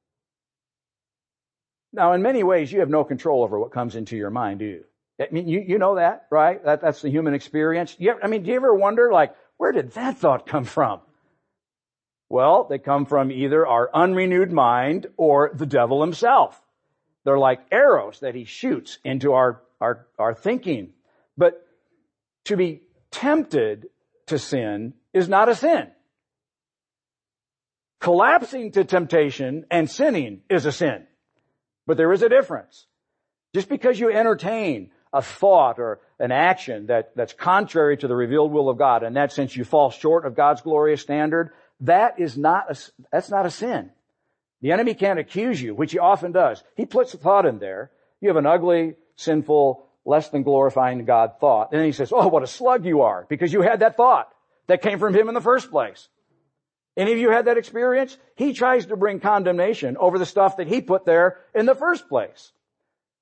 Now, 1.93 2.13
in 2.13 2.21
many 2.21 2.43
ways, 2.43 2.71
you 2.71 2.79
have 2.81 2.89
no 2.89 3.03
control 3.03 3.43
over 3.43 3.59
what 3.59 3.71
comes 3.71 3.95
into 3.95 4.15
your 4.15 4.29
mind, 4.29 4.59
do 4.59 4.65
you? 4.65 4.83
I 5.19 5.27
mean, 5.31 5.47
you, 5.47 5.63
you 5.65 5.77
know 5.77 5.95
that, 5.95 6.25
right? 6.29 6.63
That, 6.63 6.81
that's 6.81 7.01
the 7.01 7.09
human 7.09 7.33
experience. 7.33 7.95
You 7.99 8.15
I 8.21 8.27
mean, 8.27 8.43
do 8.43 8.49
you 8.49 8.55
ever 8.55 8.73
wonder, 8.73 9.11
like, 9.11 9.35
where 9.57 9.71
did 9.71 9.91
that 9.91 10.17
thought 10.17 10.47
come 10.47 10.63
from? 10.63 11.01
Well, 12.31 12.63
they 12.63 12.79
come 12.79 13.05
from 13.05 13.29
either 13.29 13.67
our 13.67 13.89
unrenewed 13.93 14.53
mind 14.53 15.07
or 15.17 15.51
the 15.53 15.65
devil 15.65 15.99
himself. 15.99 16.59
They're 17.25 17.37
like 17.37 17.59
arrows 17.73 18.21
that 18.21 18.35
he 18.35 18.45
shoots 18.45 18.99
into 19.03 19.33
our, 19.33 19.61
our, 19.81 20.07
our 20.17 20.33
thinking. 20.33 20.93
But 21.37 21.67
to 22.45 22.55
be 22.55 22.83
tempted 23.11 23.87
to 24.27 24.39
sin 24.39 24.93
is 25.13 25.27
not 25.27 25.49
a 25.49 25.55
sin. 25.55 25.91
Collapsing 27.99 28.71
to 28.71 28.85
temptation 28.85 29.65
and 29.69 29.91
sinning 29.91 30.39
is 30.49 30.65
a 30.65 30.71
sin. 30.71 31.05
But 31.85 31.97
there 31.97 32.13
is 32.13 32.21
a 32.21 32.29
difference. 32.29 32.85
Just 33.53 33.67
because 33.67 33.99
you 33.99 34.09
entertain 34.09 34.91
a 35.11 35.21
thought 35.21 35.79
or 35.79 35.99
an 36.17 36.31
action 36.31 36.85
that, 36.85 37.11
that's 37.13 37.33
contrary 37.33 37.97
to 37.97 38.07
the 38.07 38.15
revealed 38.15 38.53
will 38.53 38.69
of 38.69 38.77
God, 38.77 39.03
in 39.03 39.15
that 39.15 39.33
sense 39.33 39.53
you 39.53 39.65
fall 39.65 39.91
short 39.91 40.25
of 40.25 40.33
God's 40.33 40.61
glorious 40.61 41.01
standard, 41.01 41.51
that 41.81 42.19
is 42.19 42.37
not 42.37 42.71
a, 42.71 42.77
that's 43.11 43.29
not 43.29 43.45
a 43.45 43.51
sin. 43.51 43.91
The 44.61 44.71
enemy 44.71 44.93
can't 44.93 45.19
accuse 45.19 45.61
you, 45.61 45.73
which 45.73 45.91
he 45.91 45.99
often 45.99 46.31
does. 46.31 46.63
He 46.75 46.85
puts 46.85 47.13
a 47.13 47.17
thought 47.17 47.45
in 47.45 47.59
there. 47.59 47.91
You 48.19 48.29
have 48.29 48.37
an 48.37 48.45
ugly, 48.45 48.95
sinful, 49.15 49.87
less 50.05 50.29
than 50.29 50.43
glorifying 50.43 51.03
God 51.05 51.33
thought. 51.39 51.71
And 51.71 51.79
then 51.79 51.85
he 51.85 51.91
says, 51.91 52.11
oh, 52.11 52.27
what 52.27 52.43
a 52.43 52.47
slug 52.47 52.85
you 52.85 53.01
are, 53.01 53.25
because 53.29 53.51
you 53.51 53.61
had 53.61 53.79
that 53.79 53.97
thought 53.97 54.31
that 54.67 54.81
came 54.81 54.99
from 54.99 55.15
him 55.15 55.27
in 55.27 55.33
the 55.33 55.41
first 55.41 55.71
place. 55.71 56.07
Any 56.95 57.13
of 57.13 57.17
you 57.17 57.31
had 57.31 57.45
that 57.45 57.57
experience? 57.57 58.17
He 58.35 58.53
tries 58.53 58.87
to 58.87 58.97
bring 58.97 59.19
condemnation 59.19 59.97
over 59.97 60.19
the 60.19 60.25
stuff 60.25 60.57
that 60.57 60.67
he 60.67 60.81
put 60.81 61.05
there 61.05 61.39
in 61.55 61.65
the 61.65 61.75
first 61.75 62.09
place. 62.09 62.51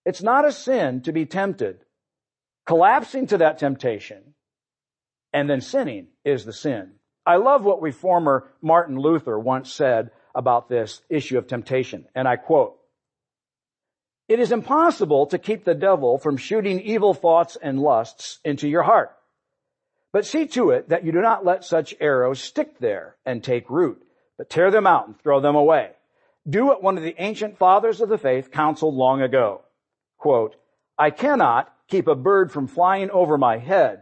It's 0.06 0.24
not 0.24 0.46
a 0.46 0.52
sin 0.52 1.02
to 1.04 1.12
be 1.12 1.26
tempted. 1.26 1.80
Collapsing 2.66 3.28
to 3.28 3.38
that 3.38 3.60
temptation 3.60 4.34
and 5.32 5.50
then 5.50 5.62
sinning 5.62 6.08
is 6.26 6.46
the 6.46 6.54
sin. 6.54 6.94
I 7.30 7.36
love 7.36 7.64
what 7.64 7.84
reformer 7.84 8.48
Martin 8.60 8.98
Luther 8.98 9.38
once 9.38 9.72
said 9.72 10.10
about 10.34 10.68
this 10.68 11.04
issue 11.10 11.38
of 11.38 11.46
temptation, 11.46 12.08
and 12.16 12.28
I 12.28 12.38
quote, 12.38 12.80
It 14.28 14.40
is 14.40 14.52
impossible 14.52 15.28
to 15.28 15.38
keep 15.38 15.64
the 15.64 15.76
devil 15.76 16.18
from 16.18 16.38
shooting 16.38 16.80
evil 16.80 17.14
thoughts 17.14 17.56
and 17.56 17.80
lusts 17.80 18.40
into 18.44 18.68
your 18.68 18.82
heart. 18.82 19.16
But 20.12 20.26
see 20.26 20.48
to 20.48 20.72
it 20.72 20.90
that 20.90 21.06
you 21.06 21.12
do 21.12 21.22
not 21.22 21.46
let 21.46 21.64
such 21.64 21.94
arrows 22.00 22.42
stick 22.42 22.80
there 22.80 23.16
and 23.28 23.44
take 23.44 23.70
root, 23.70 24.02
but 24.40 24.50
tear 24.50 24.72
them 24.72 24.88
out 24.88 25.06
and 25.06 25.22
throw 25.22 25.40
them 25.40 25.56
away. 25.56 25.92
Do 26.50 26.66
what 26.66 26.82
one 26.82 26.98
of 26.98 27.04
the 27.04 27.22
ancient 27.22 27.60
fathers 27.60 28.02
of 28.02 28.10
the 28.10 28.18
faith 28.18 28.50
counseled 28.50 28.96
long 28.96 29.22
ago. 29.22 29.62
Quote, 30.18 30.56
I 30.98 31.12
cannot 31.12 31.72
keep 31.90 32.08
a 32.08 32.16
bird 32.16 32.52
from 32.52 32.66
flying 32.66 33.12
over 33.12 33.38
my 33.38 33.60
head, 33.60 34.02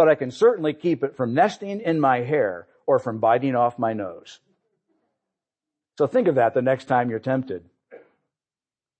but 0.00 0.08
I 0.08 0.14
can 0.14 0.30
certainly 0.30 0.72
keep 0.72 1.04
it 1.04 1.14
from 1.14 1.34
nesting 1.34 1.82
in 1.82 2.00
my 2.00 2.20
hair 2.20 2.66
or 2.86 2.98
from 2.98 3.18
biting 3.18 3.54
off 3.54 3.78
my 3.78 3.92
nose. 3.92 4.38
So 5.98 6.06
think 6.06 6.26
of 6.26 6.36
that 6.36 6.54
the 6.54 6.62
next 6.62 6.86
time 6.86 7.10
you're 7.10 7.18
tempted. 7.18 7.66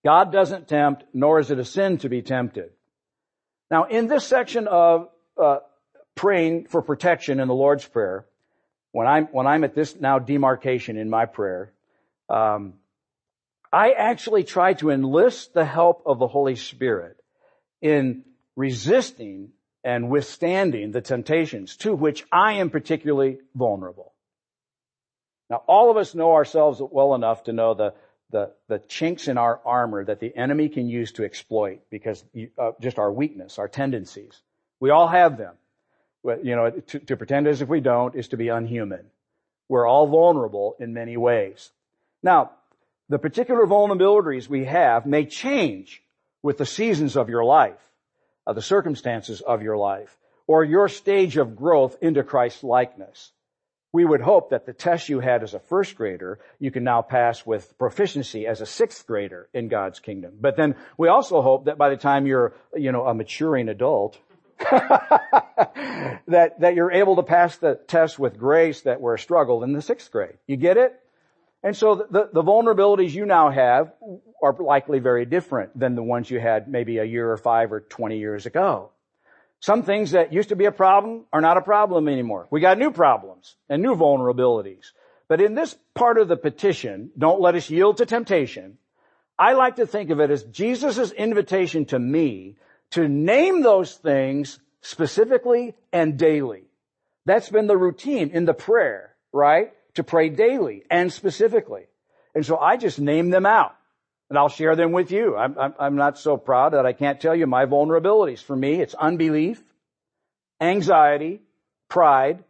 God 0.05 0.31
doesn't 0.31 0.69
tempt, 0.69 1.05
nor 1.15 1.41
is 1.41 1.51
it 1.51 1.59
a 1.59 1.65
sin 1.65 1.97
to 2.01 2.11
be 2.11 2.21
tempted. 2.21 2.73
Now, 3.71 3.85
in 3.85 4.09
this 4.09 4.27
section 4.27 4.69
of 4.69 5.09
uh, 5.43 5.61
praying 6.15 6.67
for 6.67 6.83
protection 6.83 7.41
in 7.41 7.49
the 7.49 7.55
Lord's 7.55 7.87
Prayer, 7.87 8.27
when 8.93 9.07
I'm, 9.07 9.25
when 9.29 9.47
I'm 9.47 9.65
at 9.65 9.75
this 9.75 9.99
now 9.99 10.19
demarcation 10.19 10.99
in 10.99 11.09
my 11.09 11.25
prayer, 11.25 11.73
um, 12.29 12.75
I 13.73 13.93
actually 13.93 14.45
try 14.45 14.75
to 14.75 14.91
enlist 14.91 15.55
the 15.55 15.65
help 15.65 16.03
of 16.05 16.19
the 16.19 16.29
Holy 16.29 16.57
Spirit 16.57 17.17
in 17.81 18.27
resisting 18.55 19.53
and 19.83 20.11
withstanding 20.11 20.93
the 20.93 21.01
temptations 21.01 21.77
to 21.79 21.95
which 21.95 22.25
I 22.31 22.55
am 22.55 22.71
particularly 22.71 23.39
vulnerable. 23.55 24.13
Now, 25.49 25.63
all 25.67 25.91
of 25.91 25.97
us 25.97 26.15
know 26.15 26.33
ourselves 26.33 26.81
well 26.81 27.15
enough 27.15 27.45
to 27.45 27.53
know 27.53 27.75
the, 27.75 27.95
the, 28.31 28.53
the 28.69 28.79
chinks 28.79 29.27
in 29.27 29.37
our 29.39 29.61
armor 29.65 30.05
that 30.05 30.21
the 30.21 30.35
enemy 30.37 30.69
can 30.69 30.89
use 30.89 31.13
to 31.13 31.25
exploit 31.25 31.81
because 31.91 32.25
uh, 32.59 32.73
just 32.81 32.99
our 32.99 33.11
weakness, 33.11 33.59
our 33.59 33.69
tendencies. 33.69 34.41
We 34.79 34.91
all 34.91 35.09
have 35.09 35.39
them 35.39 35.55
you 36.25 36.57
know, 36.57 36.71
to, 36.71 36.99
to 37.01 37.17
pretend 37.17 37.47
as 37.47 37.63
if 37.63 37.69
we 37.69 37.81
don't 37.81 38.15
is 38.15 38.29
to 38.29 38.37
be 38.37 38.49
unhuman. 38.49 39.07
We're 39.69 39.87
all 39.87 40.07
vulnerable 40.07 40.77
in 40.79 40.93
many 40.93 41.17
ways. 41.17 41.71
Now, 42.23 42.53
the 43.09 43.19
particular 43.19 43.67
vulnerabilities 43.67 44.49
we 44.49 44.65
have 44.65 45.07
may 45.07 45.25
change 45.25 46.03
with 46.43 46.59
the 46.59 46.67
seasons 46.67 47.17
of 47.17 47.29
your 47.29 47.45
life, 47.45 47.81
uh, 48.51 48.53
the 48.53 48.61
circumstances 48.61 49.41
of 49.41 49.63
your 49.63 49.77
life, 49.77 50.19
or 50.49 50.65
your 50.65 50.89
stage 50.89 51.37
of 51.37 51.55
growth 51.55 51.97
into 52.03 52.25
Christ's 52.25 52.65
likeness. 52.65 53.31
We 53.93 54.05
would 54.05 54.21
hope 54.21 54.51
that 54.51 54.67
the 54.67 54.73
test 54.73 55.09
you 55.09 55.21
had 55.21 55.45
as 55.45 55.55
a 55.55 55.61
first 55.61 55.95
grader, 55.95 56.41
you 56.59 56.73
can 56.73 56.83
now 56.83 57.03
pass 57.03 57.47
with 57.47 57.79
proficiency 57.79 58.49
as 58.49 58.61
a 58.61 58.67
sixth 58.67 59.07
grader 59.07 59.49
in 59.55 59.69
God's 59.69 60.01
kingdom. 60.01 60.33
But 60.41 60.57
then 60.57 60.75
we 60.99 61.07
also 61.07 61.43
hope 61.43 61.67
that 61.67 61.79
by 61.79 61.91
the 61.91 61.97
time 61.97 62.27
you're, 62.27 62.55
you 62.75 62.91
know, 62.91 63.07
a 63.07 63.15
maturing 63.15 63.69
adult, 63.69 64.19
that, 64.59 66.55
that 66.59 66.75
you're 66.75 66.91
able 66.91 67.17
to 67.17 67.23
pass 67.23 67.57
the 67.57 67.77
test 67.87 68.19
with 68.19 68.37
grace 68.37 68.81
that 68.81 69.01
were 69.01 69.15
a 69.15 69.19
struggle 69.19 69.63
in 69.63 69.73
the 69.73 69.83
sixth 69.83 70.11
grade. 70.11 70.39
You 70.49 70.57
get 70.57 70.77
it? 70.77 71.00
And 71.63 71.77
so 71.77 71.95
the, 71.95 72.31
the 72.33 72.43
vulnerabilities 72.43 73.13
you 73.13 73.27
now 73.27 73.51
have 73.51 73.93
are 74.43 74.57
likely 74.59 74.99
very 74.99 75.27
different 75.27 75.79
than 75.79 75.95
the 75.95 76.03
ones 76.03 76.31
you 76.31 76.41
had 76.41 76.69
maybe 76.69 76.99
a 76.99 77.05
year 77.05 77.31
or 77.31 77.37
five 77.37 77.73
or 77.73 77.81
20 77.81 78.19
years 78.19 78.47
ago. 78.47 78.91
Some 79.61 79.83
things 79.83 80.13
that 80.13 80.33
used 80.33 80.49
to 80.49 80.57
be 80.57 80.65
a 80.65 80.73
problem 80.73 81.27
are 81.33 81.43
not 81.43 81.59
a 81.59 81.63
problem 81.63 82.09
anymore. 82.09 82.49
We 82.51 82.61
got 82.61 82.79
new 82.79 82.91
problems 82.91 83.57
and 83.69 83.83
new 83.83 83.95
vulnerabilities. 83.95 84.93
But 85.29 85.43
in 85.43 85.55
this 85.55 85.77
part 85.95 86.19
of 86.19 86.29
the 86.29 86.37
petition, 86.37 87.11
don't 87.17 87.43
let 87.43 87.55
us 87.55 87.69
yield 87.69 87.99
to 87.99 88.07
temptation. 88.07 88.79
I 89.39 89.53
like 89.53 89.77
to 89.77 89.87
think 89.87 90.11
of 90.11 90.19
it 90.19 90.31
as 90.31 90.45
Jesus' 90.45 91.13
invitation 91.13 91.85
to 91.87 91.99
me 91.99 92.57
to 92.93 93.07
name 93.07 93.63
those 93.63 93.95
things 93.95 94.59
specifically 94.81 95.75
and 95.93 96.19
daily. 96.19 96.65
That's 97.27 97.51
been 97.51 97.67
the 97.67 97.77
routine 97.77 98.31
in 98.31 98.47
the 98.47 98.55
prayer, 98.55 99.15
right? 99.33 99.73
To 99.95 100.05
pray 100.05 100.29
daily 100.29 100.85
and 100.91 101.13
specifically. 101.13 101.87
And 102.35 102.47
so 102.47 102.59
I 102.59 102.77
just 102.77 102.99
name 102.99 103.31
them 103.31 103.47
out 103.47 103.75
and 104.29 104.39
I'll 104.39 104.49
share 104.49 104.77
them 104.77 104.93
with 104.93 105.11
you. 105.11 105.37
I'm, 105.37 105.59
I'm, 105.59 105.75
I'm, 105.79 105.97
not 105.97 106.19
so 106.19 106.37
proud 106.37 106.73
that 106.75 106.87
I 106.87 106.93
can't 106.93 107.21
tell 107.21 107.35
you 107.35 107.47
my 107.47 107.67
vulnerabilities. 107.67 108.43
For 108.43 108.55
me, 108.55 108.81
it's 108.81 108.95
unbelief, 108.95 109.61
anxiety, 110.61 111.41
pride, 111.89 112.45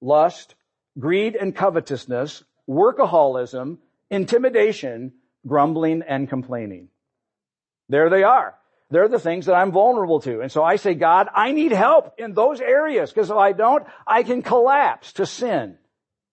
lust, 0.00 0.54
greed 0.98 1.36
and 1.36 1.54
covetousness, 1.54 2.42
workaholism, 2.68 3.78
intimidation, 4.10 5.12
grumbling 5.46 6.02
and 6.02 6.28
complaining. 6.28 6.88
There 7.88 8.10
they 8.10 8.22
are. 8.22 8.54
They're 8.90 9.08
the 9.08 9.18
things 9.18 9.46
that 9.46 9.54
I'm 9.54 9.70
vulnerable 9.70 10.20
to. 10.20 10.40
And 10.40 10.50
so 10.50 10.64
I 10.64 10.76
say, 10.76 10.94
God, 10.94 11.28
I 11.34 11.52
need 11.52 11.72
help 11.72 12.14
in 12.18 12.32
those 12.32 12.60
areas 12.60 13.10
because 13.10 13.30
if 13.30 13.36
I 13.36 13.52
don't, 13.52 13.86
I 14.06 14.22
can 14.22 14.40
collapse 14.42 15.12
to 15.14 15.26
sin. 15.26 15.76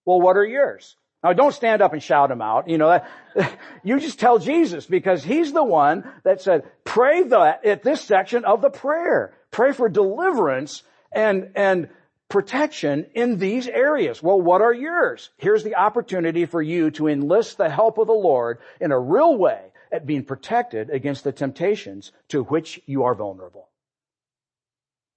Well, 0.06 0.20
what 0.20 0.36
are 0.36 0.44
yours? 0.46 0.96
Now 1.22 1.32
don't 1.32 1.52
stand 1.52 1.82
up 1.82 1.92
and 1.92 2.02
shout 2.02 2.28
them 2.28 2.40
out. 2.40 2.68
You 2.68 2.78
know, 2.78 2.88
that, 3.34 3.58
you 3.82 3.98
just 3.98 4.20
tell 4.20 4.38
Jesus 4.38 4.86
because 4.86 5.24
he's 5.24 5.52
the 5.52 5.64
one 5.64 6.10
that 6.22 6.40
said, 6.40 6.64
pray 6.84 7.24
that 7.24 7.66
at 7.66 7.82
this 7.82 8.00
section 8.00 8.44
of 8.44 8.62
the 8.62 8.70
prayer. 8.70 9.34
Pray 9.50 9.72
for 9.72 9.88
deliverance 9.88 10.82
and, 11.12 11.50
and 11.56 11.88
protection 12.28 13.06
in 13.14 13.38
these 13.38 13.66
areas. 13.66 14.22
Well, 14.22 14.40
what 14.40 14.60
are 14.60 14.72
yours? 14.72 15.30
Here's 15.36 15.64
the 15.64 15.76
opportunity 15.76 16.46
for 16.46 16.62
you 16.62 16.90
to 16.92 17.08
enlist 17.08 17.58
the 17.58 17.70
help 17.70 17.98
of 17.98 18.06
the 18.06 18.12
Lord 18.12 18.58
in 18.80 18.92
a 18.92 18.98
real 18.98 19.36
way 19.36 19.60
at 19.90 20.06
being 20.06 20.24
protected 20.24 20.90
against 20.90 21.24
the 21.24 21.32
temptations 21.32 22.12
to 22.28 22.42
which 22.44 22.80
you 22.86 23.04
are 23.04 23.14
vulnerable. 23.14 23.68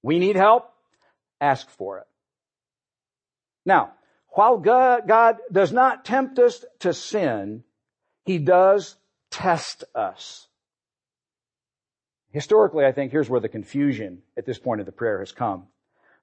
We 0.02 0.20
need 0.20 0.36
help. 0.36 0.72
Ask 1.42 1.70
for 1.72 2.00
it. 2.00 2.08
Now, 3.66 3.94
while 4.40 4.58
God, 4.58 5.06
God 5.06 5.36
does 5.52 5.74
not 5.74 6.06
tempt 6.06 6.40
us 6.40 6.64
to 6.80 6.94
sin, 6.94 7.66
He 8.24 8.38
does 8.38 8.96
test 9.30 9.84
us. 9.94 10.48
Historically, 12.32 12.86
I 12.86 12.94
think 12.94 13.12
here's 13.12 13.30
where 13.30 13.42
the 13.42 13.50
confusion 13.50 14.22
at 14.38 14.46
this 14.46 14.58
point 14.58 14.80
of 14.80 14.86
the 14.86 14.94
prayer 14.94 15.20
has 15.20 15.34
come. 15.34 15.68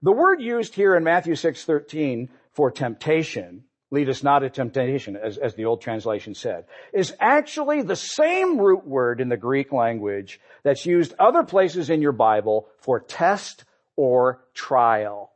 The 0.00 0.12
word 0.12 0.40
used 0.40 0.74
here 0.74 0.96
in 0.96 1.04
Matthew 1.04 1.34
6:13 1.34 2.30
for 2.52 2.70
temptation 2.70 3.64
lead 3.90 4.08
us 4.08 4.22
not 4.22 4.38
to 4.38 4.48
temptation, 4.48 5.16
as, 5.16 5.36
as 5.36 5.54
the 5.54 5.66
old 5.66 5.82
translation 5.82 6.34
said, 6.34 6.64
is 6.94 7.14
actually 7.20 7.82
the 7.82 7.96
same 7.96 8.58
root 8.58 8.86
word 8.86 9.20
in 9.20 9.28
the 9.28 9.36
Greek 9.36 9.72
language 9.72 10.40
that's 10.62 10.86
used 10.86 11.12
other 11.18 11.42
places 11.42 11.90
in 11.90 12.00
your 12.00 12.12
Bible 12.12 12.66
for 12.78 12.98
test 12.98 13.64
or 13.94 14.42
trial. 14.54 15.35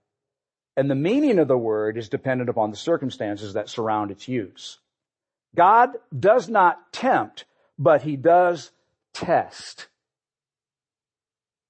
And 0.80 0.90
the 0.90 0.94
meaning 0.94 1.38
of 1.38 1.46
the 1.46 1.58
word 1.58 1.98
is 1.98 2.08
dependent 2.08 2.48
upon 2.48 2.70
the 2.70 2.76
circumstances 2.78 3.52
that 3.52 3.68
surround 3.68 4.10
its 4.10 4.26
use. 4.28 4.78
God 5.54 5.90
does 6.18 6.48
not 6.48 6.90
tempt, 6.90 7.44
but 7.78 8.00
he 8.00 8.16
does 8.16 8.70
test. 9.12 9.88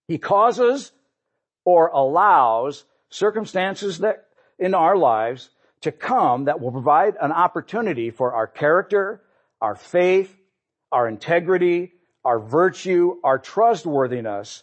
He 0.07 0.17
causes 0.17 0.93
or 1.65 1.89
allows 1.89 2.85
circumstances 3.09 3.99
that 3.99 4.29
in 4.61 4.75
our 4.75 4.97
lives 4.97 5.51
to 5.81 5.91
come 5.91 6.45
that 6.45 6.61
will 6.61 6.71
provide 6.71 7.17
an 7.21 7.33
opportunity 7.33 8.11
for 8.13 8.33
our 8.33 8.47
character, 8.47 9.23
our 9.61 9.75
faith, 9.75 10.33
our 10.93 11.09
integrity, 11.09 11.95
our 12.25 12.39
virtue, 12.39 13.17
our 13.25 13.41
trustworthiness 13.41 14.63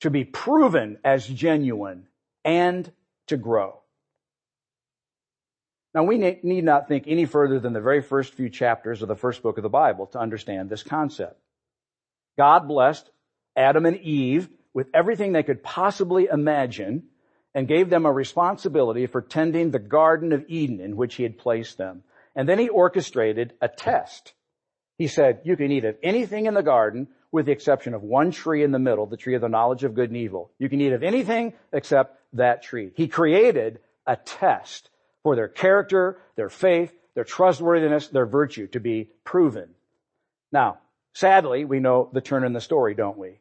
to 0.00 0.10
be 0.10 0.24
proven 0.24 0.98
as 1.02 1.26
genuine 1.26 2.06
and 2.44 2.92
to 3.32 3.38
grow. 3.38 3.80
Now 5.94 6.04
we 6.04 6.18
need 6.18 6.64
not 6.64 6.88
think 6.88 7.04
any 7.06 7.26
further 7.26 7.58
than 7.58 7.72
the 7.72 7.80
very 7.80 8.00
first 8.00 8.34
few 8.34 8.48
chapters 8.48 9.02
of 9.02 9.08
the 9.08 9.16
first 9.16 9.42
book 9.42 9.58
of 9.58 9.62
the 9.62 9.68
Bible 9.68 10.06
to 10.08 10.18
understand 10.18 10.70
this 10.70 10.82
concept. 10.82 11.38
God 12.38 12.68
blessed 12.68 13.10
Adam 13.56 13.84
and 13.84 13.98
Eve 13.98 14.48
with 14.72 14.88
everything 14.94 15.32
they 15.32 15.42
could 15.42 15.62
possibly 15.62 16.28
imagine 16.32 17.04
and 17.54 17.68
gave 17.68 17.90
them 17.90 18.06
a 18.06 18.12
responsibility 18.12 19.06
for 19.06 19.20
tending 19.20 19.70
the 19.70 19.78
Garden 19.78 20.32
of 20.32 20.44
Eden 20.48 20.80
in 20.80 20.96
which 20.96 21.14
he 21.16 21.22
had 21.22 21.36
placed 21.36 21.76
them. 21.76 22.02
And 22.34 22.48
then 22.48 22.58
he 22.58 22.70
orchestrated 22.70 23.52
a 23.60 23.68
test. 23.68 24.32
He 24.96 25.08
said, 25.08 25.42
you 25.44 25.56
can 25.56 25.70
eat 25.70 25.84
of 25.84 25.96
anything 26.02 26.46
in 26.46 26.54
the 26.54 26.62
garden 26.62 27.08
with 27.32 27.46
the 27.46 27.52
exception 27.52 27.94
of 27.94 28.02
one 28.02 28.30
tree 28.30 28.62
in 28.62 28.70
the 28.70 28.78
middle, 28.78 29.06
the 29.06 29.16
tree 29.16 29.34
of 29.34 29.40
the 29.40 29.48
knowledge 29.48 29.84
of 29.84 29.94
good 29.94 30.10
and 30.10 30.16
evil. 30.18 30.50
You 30.58 30.68
can 30.68 30.80
eat 30.80 30.92
of 30.92 31.02
anything 31.02 31.54
except 31.72 32.20
that 32.34 32.62
tree. 32.62 32.92
He 32.94 33.08
created 33.08 33.80
a 34.06 34.16
test 34.16 34.90
for 35.22 35.34
their 35.34 35.48
character, 35.48 36.18
their 36.36 36.50
faith, 36.50 36.94
their 37.14 37.24
trustworthiness, 37.24 38.08
their 38.08 38.26
virtue 38.26 38.66
to 38.68 38.80
be 38.80 39.08
proven. 39.24 39.70
Now, 40.52 40.78
sadly, 41.14 41.64
we 41.64 41.80
know 41.80 42.10
the 42.12 42.20
turn 42.20 42.44
in 42.44 42.52
the 42.52 42.60
story, 42.60 42.94
don't 42.94 43.18
we? 43.18 43.40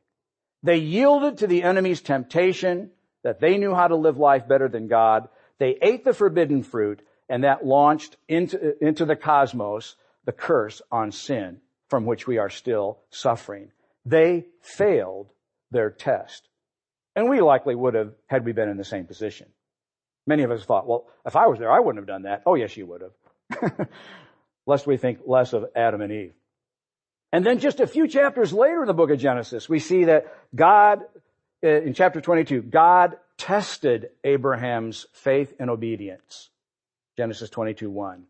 They 0.64 0.78
yielded 0.78 1.40
to 1.40 1.48
the 1.48 1.64
enemy's 1.64 2.02
temptation 2.02 2.92
that 3.24 3.40
they 3.40 3.58
knew 3.58 3.74
how 3.74 3.88
to 3.88 3.96
live 3.96 4.18
life 4.18 4.48
better 4.48 4.70
than 4.70 4.88
God. 4.88 5.28
They 5.58 5.78
ate 5.82 6.06
the 6.06 6.14
forbidden 6.14 6.64
fruit 6.64 7.02
and 7.28 7.44
that 7.44 7.66
launched 7.66 8.18
into, 8.28 8.84
into 8.84 9.06
the 9.06 9.16
cosmos 9.16 9.96
the 10.26 10.32
curse 10.32 10.82
on 10.92 11.12
sin 11.12 11.62
from 11.90 12.06
which 12.06 12.28
we 12.28 12.38
are 12.38 12.50
still 12.50 13.00
suffering. 13.10 13.72
They 14.06 14.46
failed 14.62 15.32
their 15.72 15.90
test. 15.90 16.48
And 17.16 17.30
we 17.30 17.42
likely 17.42 17.76
would 17.76 17.94
have 17.94 18.14
had 18.28 18.46
we 18.46 18.52
been 18.52 18.70
in 18.70 18.78
the 18.78 18.84
same 18.84 19.06
position. 19.06 19.48
Many 20.28 20.44
of 20.44 20.52
us 20.52 20.64
thought, 20.64 20.88
well, 20.88 21.08
if 21.26 21.36
I 21.36 21.48
was 21.48 21.60
there, 21.60 21.72
I 21.72 21.80
wouldn't 21.80 22.02
have 22.02 22.08
done 22.08 22.24
that. 22.24 22.44
Oh, 22.46 22.56
yes, 22.56 22.78
you 22.78 22.86
would 22.86 23.02
have. 23.02 23.88
Lest 24.66 24.88
we 24.88 24.98
think 24.98 25.20
less 25.26 25.54
of 25.54 25.66
Adam 25.76 26.02
and 26.02 26.12
Eve. 26.12 26.34
And 27.34 27.46
then 27.46 27.60
just 27.60 27.80
a 27.80 27.88
few 27.88 28.08
chapters 28.08 28.54
later 28.54 28.82
in 28.82 28.88
the 28.88 28.94
book 28.94 29.10
of 29.10 29.20
Genesis, 29.20 29.68
we 29.68 29.80
see 29.80 30.06
that 30.06 30.34
God, 30.54 31.02
uh, 31.64 31.68
in 31.68 31.94
chapter 31.94 32.22
22, 32.22 32.62
God 32.62 33.18
tested 33.38 34.10
Abraham's 34.24 35.06
faith 35.14 35.54
and 35.60 35.70
obedience. 35.70 36.50
Genesis 37.18 37.50
22, 37.50 37.90
1. 37.90 38.24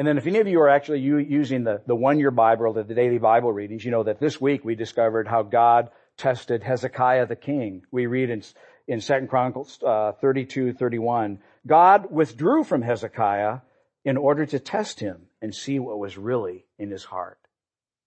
And 0.00 0.08
then 0.08 0.16
if 0.16 0.26
any 0.26 0.38
of 0.38 0.48
you 0.48 0.58
are 0.62 0.68
actually 0.70 1.00
using 1.00 1.64
the, 1.64 1.82
the 1.86 1.94
one-year 1.94 2.30
Bible 2.30 2.64
or 2.64 2.72
the 2.72 2.94
daily 2.94 3.18
Bible 3.18 3.52
readings, 3.52 3.84
you 3.84 3.90
know 3.90 4.04
that 4.04 4.18
this 4.18 4.40
week 4.40 4.64
we 4.64 4.74
discovered 4.74 5.28
how 5.28 5.42
God 5.42 5.90
tested 6.16 6.62
Hezekiah 6.62 7.26
the 7.26 7.36
king. 7.36 7.82
We 7.90 8.06
read 8.06 8.30
in, 8.30 8.42
in 8.88 9.02
2 9.02 9.26
Chronicles 9.28 9.78
uh, 9.86 10.12
32, 10.18 10.72
31, 10.72 11.40
God 11.66 12.10
withdrew 12.10 12.64
from 12.64 12.80
Hezekiah 12.80 13.58
in 14.02 14.16
order 14.16 14.46
to 14.46 14.58
test 14.58 15.00
him 15.00 15.26
and 15.42 15.54
see 15.54 15.78
what 15.78 15.98
was 15.98 16.16
really 16.16 16.64
in 16.78 16.90
his 16.90 17.04
heart. 17.04 17.38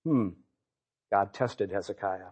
Hmm. 0.04 0.30
God 1.12 1.32
tested 1.32 1.70
Hezekiah. 1.70 2.32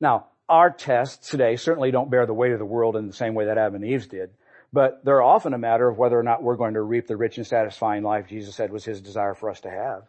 Now, 0.00 0.28
our 0.48 0.70
tests 0.70 1.28
today 1.28 1.56
certainly 1.56 1.90
don't 1.90 2.10
bear 2.10 2.24
the 2.24 2.32
weight 2.32 2.52
of 2.52 2.58
the 2.58 2.64
world 2.64 2.96
in 2.96 3.08
the 3.08 3.12
same 3.12 3.34
way 3.34 3.44
that 3.44 3.58
Adam 3.58 3.82
and 3.82 4.08
did, 4.08 4.30
but 4.72 5.04
they're 5.04 5.22
often 5.22 5.54
a 5.54 5.58
matter 5.58 5.88
of 5.88 5.98
whether 5.98 6.18
or 6.18 6.22
not 6.22 6.42
we're 6.42 6.56
going 6.56 6.74
to 6.74 6.82
reap 6.82 7.06
the 7.06 7.16
rich 7.16 7.36
and 7.36 7.46
satisfying 7.46 8.02
life 8.02 8.26
Jesus 8.28 8.54
said 8.54 8.72
was 8.72 8.84
his 8.84 9.00
desire 9.00 9.34
for 9.34 9.50
us 9.50 9.60
to 9.60 9.70
have. 9.70 10.02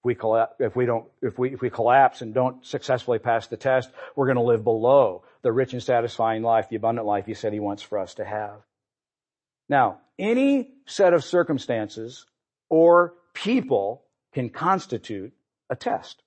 If 0.00 0.04
we, 0.04 0.14
collapse, 0.14 0.54
if 0.60 0.76
we 0.76 0.86
don't, 0.86 1.06
if 1.22 1.38
we, 1.38 1.54
if 1.54 1.60
we 1.60 1.70
collapse 1.70 2.20
and 2.20 2.34
don't 2.34 2.64
successfully 2.64 3.18
pass 3.18 3.46
the 3.46 3.56
test, 3.56 3.90
we're 4.14 4.26
going 4.26 4.36
to 4.36 4.42
live 4.42 4.62
below 4.62 5.24
the 5.42 5.52
rich 5.52 5.72
and 5.72 5.82
satisfying 5.82 6.42
life, 6.42 6.68
the 6.68 6.76
abundant 6.76 7.06
life 7.06 7.26
he 7.26 7.34
said 7.34 7.52
he 7.52 7.60
wants 7.60 7.82
for 7.82 7.98
us 7.98 8.14
to 8.14 8.24
have. 8.24 8.60
Now, 9.68 10.00
any 10.18 10.70
set 10.86 11.14
of 11.14 11.24
circumstances 11.24 12.26
or 12.68 13.14
people 13.32 14.02
can 14.32 14.50
constitute 14.50 15.32
a 15.70 15.76
test. 15.76 16.22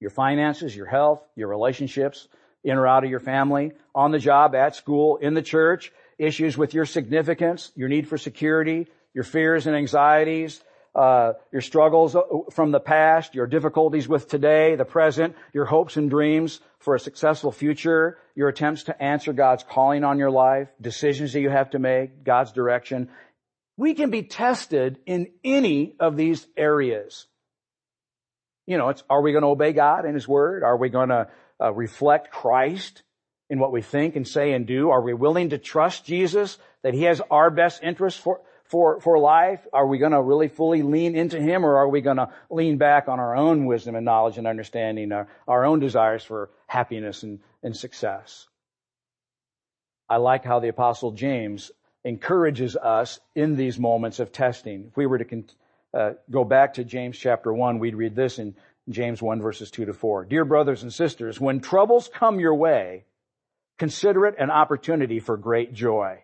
Your 0.00 0.10
finances, 0.10 0.74
your 0.74 0.86
health, 0.86 1.22
your 1.36 1.48
relationships, 1.48 2.28
in 2.64 2.76
or 2.76 2.86
out 2.86 3.04
of 3.04 3.10
your 3.10 3.20
family, 3.20 3.72
on 3.94 4.10
the 4.10 4.18
job, 4.18 4.54
at 4.54 4.74
school, 4.74 5.18
in 5.18 5.34
the 5.34 5.42
church, 5.42 5.92
issues 6.18 6.56
with 6.56 6.74
your 6.74 6.86
significance, 6.86 7.70
your 7.76 7.88
need 7.88 8.08
for 8.08 8.18
security, 8.18 8.88
your 9.12 9.24
fears 9.24 9.66
and 9.66 9.76
anxieties, 9.76 10.60
uh, 10.94 11.32
your 11.52 11.60
struggles 11.60 12.16
from 12.52 12.70
the 12.70 12.80
past, 12.80 13.34
your 13.34 13.46
difficulties 13.46 14.08
with 14.08 14.28
today, 14.28 14.76
the 14.76 14.84
present, 14.84 15.34
your 15.52 15.64
hopes 15.64 15.96
and 15.96 16.08
dreams 16.08 16.60
for 16.78 16.94
a 16.94 17.00
successful 17.00 17.50
future, 17.50 18.18
your 18.36 18.48
attempts 18.48 18.84
to 18.84 19.02
answer 19.02 19.32
God's 19.32 19.64
calling 19.64 20.04
on 20.04 20.18
your 20.18 20.30
life, 20.30 20.68
decisions 20.80 21.32
that 21.32 21.40
you 21.40 21.50
have 21.50 21.70
to 21.70 21.78
make, 21.78 22.22
God's 22.22 22.52
direction. 22.52 23.08
We 23.76 23.94
can 23.94 24.10
be 24.10 24.22
tested 24.22 24.98
in 25.04 25.32
any 25.42 25.96
of 25.98 26.16
these 26.16 26.46
areas. 26.56 27.26
You 28.66 28.78
know, 28.78 28.90
it's, 28.90 29.02
are 29.10 29.20
we 29.20 29.32
going 29.32 29.42
to 29.42 29.48
obey 29.48 29.72
God 29.72 30.04
and 30.04 30.14
His 30.14 30.28
Word? 30.28 30.62
Are 30.62 30.76
we 30.76 30.90
going 30.90 31.08
to 31.08 31.28
uh, 31.60 31.72
reflect 31.72 32.30
Christ 32.30 33.02
in 33.50 33.58
what 33.58 33.72
we 33.72 33.82
think 33.82 34.16
and 34.16 34.26
say 34.26 34.52
and 34.52 34.66
do? 34.66 34.90
Are 34.90 35.02
we 35.02 35.14
willing 35.14 35.50
to 35.50 35.58
trust 35.58 36.04
Jesus 36.04 36.58
that 36.82 36.94
He 36.94 37.02
has 37.04 37.20
our 37.30 37.50
best 37.50 37.82
interest 37.82 38.20
for, 38.20 38.40
for, 38.64 39.00
for 39.00 39.18
life? 39.18 39.66
Are 39.72 39.86
we 39.86 39.98
going 39.98 40.12
to 40.12 40.22
really 40.22 40.48
fully 40.48 40.82
lean 40.82 41.14
into 41.14 41.40
Him 41.40 41.64
or 41.64 41.76
are 41.76 41.88
we 41.88 42.00
going 42.00 42.16
to 42.16 42.30
lean 42.50 42.78
back 42.78 43.08
on 43.08 43.20
our 43.20 43.36
own 43.36 43.66
wisdom 43.66 43.94
and 43.94 44.04
knowledge 44.04 44.38
and 44.38 44.46
understanding, 44.46 45.12
our, 45.12 45.28
our 45.46 45.64
own 45.64 45.80
desires 45.80 46.24
for 46.24 46.50
happiness 46.66 47.22
and, 47.22 47.40
and 47.62 47.76
success? 47.76 48.46
I 50.08 50.16
like 50.16 50.44
how 50.44 50.60
the 50.60 50.68
apostle 50.68 51.12
James 51.12 51.70
encourages 52.04 52.76
us 52.76 53.18
in 53.34 53.56
these 53.56 53.78
moments 53.78 54.20
of 54.20 54.32
testing. 54.32 54.86
If 54.90 54.96
we 54.96 55.06
were 55.06 55.18
to 55.18 55.44
uh, 55.94 56.12
go 56.30 56.44
back 56.44 56.74
to 56.74 56.84
James 56.84 57.18
chapter 57.18 57.52
1, 57.52 57.78
we'd 57.78 57.94
read 57.94 58.14
this 58.14 58.38
in 58.38 58.54
James 58.88 59.22
1 59.22 59.40
verses 59.40 59.70
2 59.70 59.86
to 59.86 59.92
4. 59.94 60.24
Dear 60.26 60.44
brothers 60.44 60.82
and 60.82 60.92
sisters, 60.92 61.40
when 61.40 61.60
troubles 61.60 62.10
come 62.12 62.38
your 62.38 62.54
way, 62.54 63.04
consider 63.78 64.26
it 64.26 64.36
an 64.38 64.50
opportunity 64.50 65.20
for 65.20 65.36
great 65.36 65.72
joy. 65.72 66.22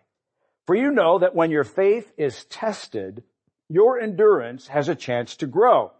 For 0.67 0.75
you 0.75 0.91
know 0.91 1.19
that 1.19 1.35
when 1.35 1.51
your 1.51 1.63
faith 1.63 2.11
is 2.17 2.45
tested, 2.45 3.23
your 3.67 3.99
endurance 3.99 4.67
has 4.67 4.89
a 4.89 4.95
chance 4.95 5.35
to 5.37 5.47
grow. 5.47 5.91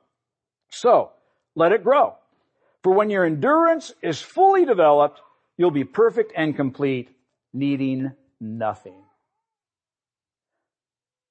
So, 0.70 1.12
let 1.56 1.72
it 1.72 1.84
grow. 1.84 2.16
For 2.84 2.94
when 2.94 3.10
your 3.10 3.26
endurance 3.26 3.94
is 4.02 4.22
fully 4.22 4.66
developed, 4.66 5.22
you'll 5.58 5.72
be 5.72 5.84
perfect 5.84 6.32
and 6.36 6.56
complete, 6.56 7.10
needing 7.54 8.12
nothing. 8.40 9.04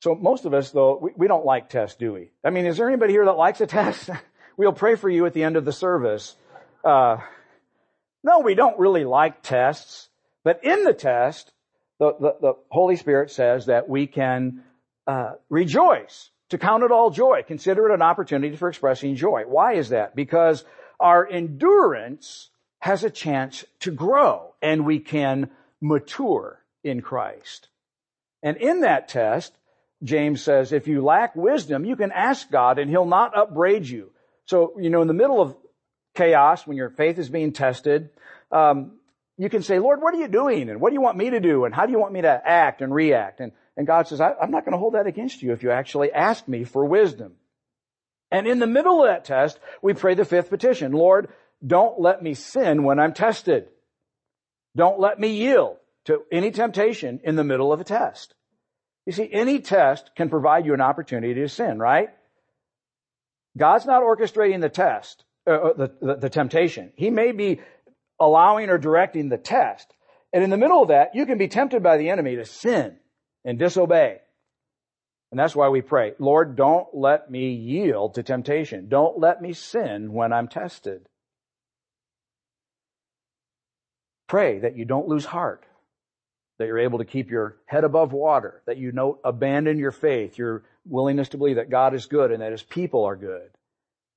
So 0.03 0.15
most 0.15 0.45
of 0.45 0.55
us, 0.55 0.71
though, 0.71 0.99
we, 1.01 1.11
we 1.17 1.29
don't 1.29 1.45
like 1.45 1.69
tests, 1.69 1.97
do 1.97 2.13
we? 2.13 2.31
I 2.45 2.51
mean, 2.51 2.67
is 2.67 2.79
there 2.79 2.89
anybody 2.89 3.13
here 3.13 3.27
that 3.27 3.33
likes 3.33 3.61
a 3.61 3.67
test? 3.67 4.11
we'll 4.61 4.75
pray 4.75 4.95
for 4.95 5.09
you 5.09 5.25
at 5.25 5.33
the 5.33 5.43
end 5.43 5.57
of 5.57 5.65
the 5.65 5.73
service. 5.73 6.37
Uh, 6.85 7.17
no, 8.23 8.41
we 8.41 8.55
don't 8.55 8.79
really 8.79 9.07
like 9.07 9.43
tests, 9.43 10.11
but 10.45 10.63
in 10.63 10.85
the 10.85 10.93
test, 10.93 11.51
the, 11.99 12.13
the, 12.21 12.37
the 12.43 12.53
Holy 12.69 12.97
Spirit 12.97 13.31
says 13.31 13.67
that 13.67 13.89
we 13.89 14.07
can 14.07 14.63
uh, 15.07 15.33
rejoice, 15.49 16.29
to 16.51 16.59
count 16.59 16.83
it 16.83 16.93
all 16.93 17.11
joy, 17.11 17.43
consider 17.47 17.89
it 17.89 17.95
an 17.95 18.03
opportunity 18.03 18.55
for 18.55 18.69
expressing 18.69 19.17
joy. 19.17 19.45
Why 19.47 19.77
is 19.77 19.89
that? 19.89 20.15
Because 20.15 20.63
our 20.99 21.27
endurance 21.27 22.51
has 22.81 23.03
a 23.03 23.11
chance 23.11 23.65
to 23.81 23.91
grow, 23.91 24.53
and 24.61 24.85
we 24.85 24.99
can 24.99 25.49
mature 25.81 26.61
in 26.85 27.01
Christ. 27.01 27.69
And 28.43 28.59
in 28.59 28.83
that 28.83 29.09
test, 29.09 29.55
James 30.03 30.43
says, 30.43 30.73
if 30.73 30.87
you 30.87 31.03
lack 31.03 31.35
wisdom, 31.35 31.87
you 31.87 31.97
can 31.97 32.13
ask 32.13 32.51
God 32.51 32.79
and 32.79 32.91
he'll 32.91 33.07
not 33.07 33.35
upbraid 33.35 33.89
you. 33.89 34.11
So, 34.51 34.75
you 34.81 34.91
know, 34.91 35.01
in 35.01 35.07
the 35.07 35.15
middle 35.15 35.41
of 35.41 35.57
chaos, 36.17 36.67
when 36.67 36.77
your 36.77 36.91
faith 36.91 37.21
is 37.21 37.29
being 37.29 37.53
tested, 37.53 38.11
um, 38.51 38.99
you 39.39 39.49
can 39.49 39.63
say, 39.63 39.79
Lord, 39.79 40.03
what 40.03 40.13
are 40.13 40.19
you 40.19 40.27
doing? 40.27 40.69
And 40.69 40.81
what 40.81 40.91
do 40.91 40.95
you 40.95 41.01
want 41.01 41.17
me 41.17 41.31
to 41.31 41.39
do? 41.39 41.67
And 41.67 41.73
how 41.73 41.87
do 41.87 41.93
you 41.93 42.01
want 42.01 42.13
me 42.13 42.23
to 42.23 42.43
act 42.45 42.83
and 42.83 42.93
react? 42.93 43.39
And, 43.39 43.53
and 43.77 43.87
God 43.87 44.09
says, 44.09 44.21
I, 44.21 44.33
I'm 44.43 44.51
not 44.51 44.65
going 44.65 44.73
to 44.73 44.79
hold 44.79 44.95
that 44.95 45.07
against 45.07 45.41
you 45.41 45.53
if 45.53 45.63
you 45.63 45.71
actually 45.71 46.11
ask 46.11 46.49
me 46.49 46.65
for 46.65 46.85
wisdom. 46.85 47.35
And 48.33 48.49
in 48.49 48.59
the 48.59 48.67
middle 48.67 49.01
of 49.05 49.09
that 49.09 49.25
test, 49.25 49.61
we 49.83 49.95
pray 49.95 50.15
the 50.15 50.25
fifth 50.25 50.51
petition. 50.51 50.91
Lord, 50.91 51.29
don't 51.65 52.01
let 52.01 52.21
me 52.21 52.35
sin 52.35 52.83
when 52.83 52.99
I'm 52.99 53.15
tested. 53.15 53.69
Don't 54.75 54.99
let 54.99 55.21
me 55.21 55.29
yield 55.29 55.77
to 56.07 56.23
any 56.33 56.51
temptation 56.51 57.21
in 57.23 57.37
the 57.37 57.45
middle 57.45 57.73
of 57.73 57.81
a 57.81 57.85
test. 57.85 58.35
You 59.07 59.13
see, 59.13 59.29
any 59.31 59.61
test 59.61 60.11
can 60.17 60.29
provide 60.29 60.67
you 60.67 60.75
an 60.75 60.81
opportunity 60.81 61.35
to 61.35 61.49
sin, 61.49 61.79
right? 61.79 62.09
God's 63.57 63.87
not 63.87 64.03
orchestrating 64.03 64.61
the 64.61 64.69
test, 64.69 65.25
uh, 65.47 65.51
uh, 65.51 65.73
the, 65.75 65.93
the, 66.01 66.15
the 66.17 66.31
temptation. 66.31 66.93
He 66.97 67.11
may 67.11 67.33
be 67.33 67.61
allowing 68.19 68.71
or 68.71 68.79
directing 68.79 69.29
the 69.29 69.39
test. 69.39 69.93
And 70.33 70.45
in 70.45 70.51
the 70.51 70.57
middle 70.57 70.83
of 70.83 70.89
that, 70.89 71.15
you 71.15 71.27
can 71.27 71.39
be 71.39 71.49
tempted 71.49 71.83
by 71.83 71.97
the 71.97 72.11
enemy 72.11 72.37
to 72.37 72.45
sin 72.45 72.97
and 73.45 73.59
disobey. 73.59 74.19
And 75.31 75.39
that's 75.39 75.55
why 75.55 75.69
we 75.69 75.81
pray, 75.81 76.13
Lord, 76.19 76.57
don't 76.57 76.89
let 76.93 77.31
me 77.31 77.53
yield 77.53 78.15
to 78.15 78.23
temptation. 78.23 78.89
Don't 78.89 79.19
let 79.19 79.41
me 79.41 79.53
sin 79.53 80.13
when 80.13 80.33
I'm 80.33 80.49
tested. 80.49 81.07
Pray 84.27 84.61
that 84.61 84.77
you 84.77 84.85
don't 84.85 85.09
lose 85.09 85.25
heart, 85.25 85.65
that 86.61 86.67
you're 86.67 86.79
able 86.79 86.99
to 86.99 87.07
keep 87.07 87.31
your 87.31 87.57
head 87.65 87.85
above 87.85 88.13
water, 88.13 88.61
that 88.67 88.77
you 88.77 88.93
don't 88.93 89.19
abandon 89.25 89.79
your 89.79 89.93
faith, 89.93 90.37
your 90.37 90.63
willingness 90.85 91.31
to 91.31 91.39
believe 91.39 91.57
that 91.57 91.71
God 91.71 91.95
is 91.95 92.05
good 92.05 92.31
and 92.31 92.43
that 92.43 92.53
His 92.53 92.63
people 92.63 93.07
are 93.07 93.17
good. 93.17 93.49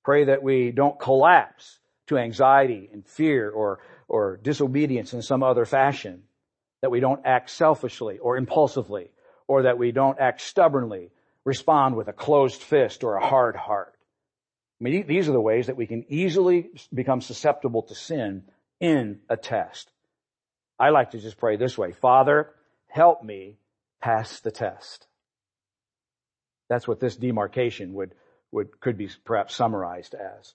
Pray 0.04 0.26
that 0.26 0.44
we 0.44 0.72
don't 0.72 1.00
collapse 1.00 1.80
to 2.08 2.18
anxiety 2.18 2.90
and 2.92 3.08
fear 3.08 3.50
or, 3.50 3.80
or 4.10 4.42
disobedience 4.44 5.14
in 5.14 5.22
some 5.22 5.42
other 5.42 5.64
fashion, 5.64 6.24
that 6.82 6.92
we 6.92 7.00
don't 7.00 7.26
act 7.26 7.50
selfishly 7.50 8.18
or 8.18 8.36
impulsively, 8.36 9.10
or 9.48 9.62
that 9.62 9.78
we 9.78 9.94
don't 9.94 10.20
act 10.20 10.42
stubbornly, 10.42 11.12
respond 11.46 11.96
with 11.96 12.10
a 12.10 12.14
closed 12.14 12.62
fist 12.62 13.06
or 13.06 13.16
a 13.16 13.26
hard 13.26 13.56
heart. 13.56 13.96
I 14.82 14.84
mean, 14.84 15.08
these 15.08 15.30
are 15.30 15.34
the 15.34 15.40
ways 15.40 15.68
that 15.68 15.78
we 15.78 15.88
can 15.88 16.04
easily 16.10 16.72
become 16.94 17.22
susceptible 17.22 17.84
to 17.84 17.96
sin 17.96 18.44
in 18.82 19.22
a 19.30 19.38
test. 19.38 19.90
I 20.84 20.90
like 20.90 21.12
to 21.12 21.20
just 21.20 21.38
pray 21.38 21.56
this 21.56 21.78
way. 21.78 21.94
Father, 21.94 22.50
help 22.88 23.24
me 23.24 23.56
pass 24.02 24.42
the 24.42 24.52
test. 24.52 25.08
That's 26.68 26.86
what 26.86 27.00
this 27.00 27.16
demarcation 27.16 27.94
would, 27.94 28.14
would, 28.52 28.82
could 28.82 28.98
be 28.98 29.10
perhaps 29.24 29.56
summarized 29.56 30.14
as. 30.14 30.54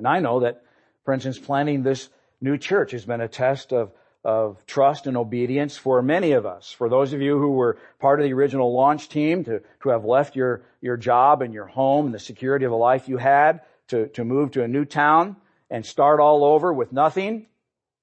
And 0.00 0.08
I 0.08 0.18
know 0.18 0.40
that, 0.40 0.64
for 1.04 1.14
instance, 1.14 1.38
planning 1.38 1.84
this 1.84 2.08
new 2.40 2.58
church 2.58 2.90
has 2.90 3.04
been 3.04 3.20
a 3.20 3.28
test 3.28 3.72
of 3.72 3.92
of 4.24 4.66
trust 4.66 5.06
and 5.06 5.16
obedience 5.16 5.76
for 5.76 6.02
many 6.02 6.32
of 6.32 6.44
us. 6.44 6.72
For 6.72 6.88
those 6.88 7.12
of 7.12 7.22
you 7.22 7.38
who 7.38 7.52
were 7.52 7.78
part 8.00 8.18
of 8.18 8.24
the 8.24 8.32
original 8.32 8.74
launch 8.74 9.08
team 9.08 9.44
to, 9.44 9.62
to 9.84 9.88
have 9.90 10.04
left 10.04 10.34
your, 10.34 10.62
your 10.80 10.96
job 10.96 11.42
and 11.42 11.54
your 11.54 11.66
home 11.66 12.06
and 12.06 12.14
the 12.14 12.18
security 12.18 12.64
of 12.64 12.72
a 12.72 12.76
life 12.76 13.08
you 13.08 13.18
had 13.18 13.60
to, 13.86 14.08
to 14.08 14.24
move 14.24 14.50
to 14.50 14.64
a 14.64 14.68
new 14.68 14.84
town 14.84 15.36
and 15.70 15.86
start 15.86 16.18
all 16.18 16.42
over 16.44 16.72
with 16.72 16.92
nothing, 16.92 17.46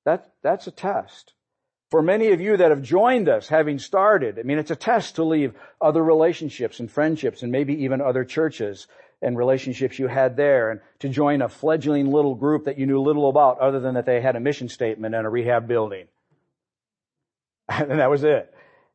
that, 0.05 0.33
that's 0.41 0.67
a 0.67 0.71
test. 0.71 1.33
For 1.89 2.01
many 2.01 2.31
of 2.31 2.41
you 2.41 2.57
that 2.57 2.71
have 2.71 2.81
joined 2.81 3.29
us 3.29 3.47
having 3.47 3.77
started, 3.77 4.39
I 4.39 4.43
mean, 4.43 4.57
it's 4.57 4.71
a 4.71 4.75
test 4.75 5.15
to 5.15 5.23
leave 5.23 5.53
other 5.79 6.03
relationships 6.03 6.79
and 6.79 6.89
friendships 6.89 7.43
and 7.43 7.51
maybe 7.51 7.83
even 7.83 8.01
other 8.01 8.25
churches 8.25 8.87
and 9.21 9.37
relationships 9.37 9.99
you 9.99 10.07
had 10.07 10.35
there 10.35 10.71
and 10.71 10.81
to 10.99 11.09
join 11.09 11.41
a 11.41 11.49
fledgling 11.49 12.11
little 12.11 12.35
group 12.35 12.65
that 12.65 12.77
you 12.77 12.85
knew 12.85 13.01
little 13.01 13.29
about 13.29 13.59
other 13.59 13.79
than 13.79 13.93
that 13.93 14.05
they 14.05 14.21
had 14.21 14.35
a 14.35 14.39
mission 14.39 14.69
statement 14.69 15.15
and 15.15 15.25
a 15.25 15.29
rehab 15.29 15.67
building. 15.67 16.07
and 17.69 17.99
that 17.99 18.09
was 18.09 18.23
it. 18.23 18.53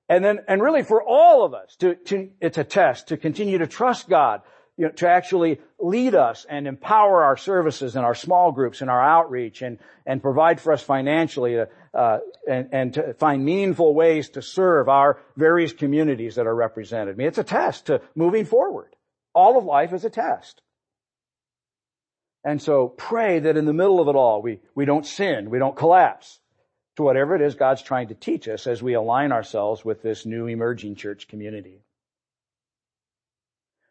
And 0.09 0.25
then, 0.25 0.41
and 0.49 0.63
really 0.63 0.83
for 0.83 1.03
all 1.03 1.45
of 1.45 1.55
us 1.55 1.77
to, 1.77 1.95
to, 1.95 2.31
it's 2.41 2.59
a 2.59 2.65
test 2.65 3.09
to 3.09 3.17
continue 3.17 3.59
to 3.59 3.67
trust 3.67 4.09
God, 4.09 4.43
you 4.79 4.85
know, 4.85 4.93
to 4.93 5.09
actually 5.09 5.61
lead 5.81 6.15
us 6.15 6.47
and 6.49 6.69
empower 6.69 7.25
our 7.25 7.37
services 7.37 7.97
and 7.97 8.05
our 8.05 8.15
small 8.15 8.53
groups 8.53 8.81
and 8.81 8.89
our 8.89 9.03
outreach 9.03 9.61
and, 9.61 9.79
and 10.07 10.23
provide 10.23 10.61
for 10.61 10.73
us 10.73 10.83
financially, 10.83 11.59
uh, 11.59 11.67
uh, 11.93 12.19
and, 12.49 12.69
and 12.71 12.95
to 12.95 13.13
find 13.15 13.45
meaningful 13.45 13.93
ways 13.93 14.31
to 14.31 14.41
serve 14.41 14.89
our 14.89 15.19
various 15.37 15.73
communities 15.73 16.37
that 16.37 16.47
are 16.47 16.55
represented. 16.55 17.17
I 17.17 17.19
mean, 17.19 17.27
it's 17.27 17.39
a 17.39 17.45
test 17.45 17.87
to 17.87 18.01
moving 18.15 18.45
forward. 18.45 18.95
All 19.35 19.59
of 19.59 19.65
life 19.65 19.93
is 19.93 20.05
a 20.05 20.11
test. 20.11 20.63
And 22.45 22.63
so 22.63 22.87
pray 22.87 23.41
that 23.41 23.57
in 23.57 23.65
the 23.65 23.73
middle 23.73 24.01
of 24.01 24.07
it 24.07 24.15
all, 24.15 24.41
we, 24.41 24.61
we 24.77 24.85
don't 24.85 25.05
sin, 25.05 25.51
we 25.51 25.59
don't 25.59 25.77
collapse 25.77 26.39
to 26.97 27.03
whatever 27.03 27.35
it 27.35 27.43
is 27.43 27.57
God's 27.57 27.83
trying 27.83 28.09
to 28.09 28.15
teach 28.15 28.47
us 28.47 28.69
as 28.69 28.81
we 28.81 28.95
align 28.95 29.33
ourselves 29.33 29.85
with 29.85 30.03
this 30.03 30.25
new 30.25 30.47
emerging 30.47 30.95
church 30.95 31.27
community. 31.27 31.81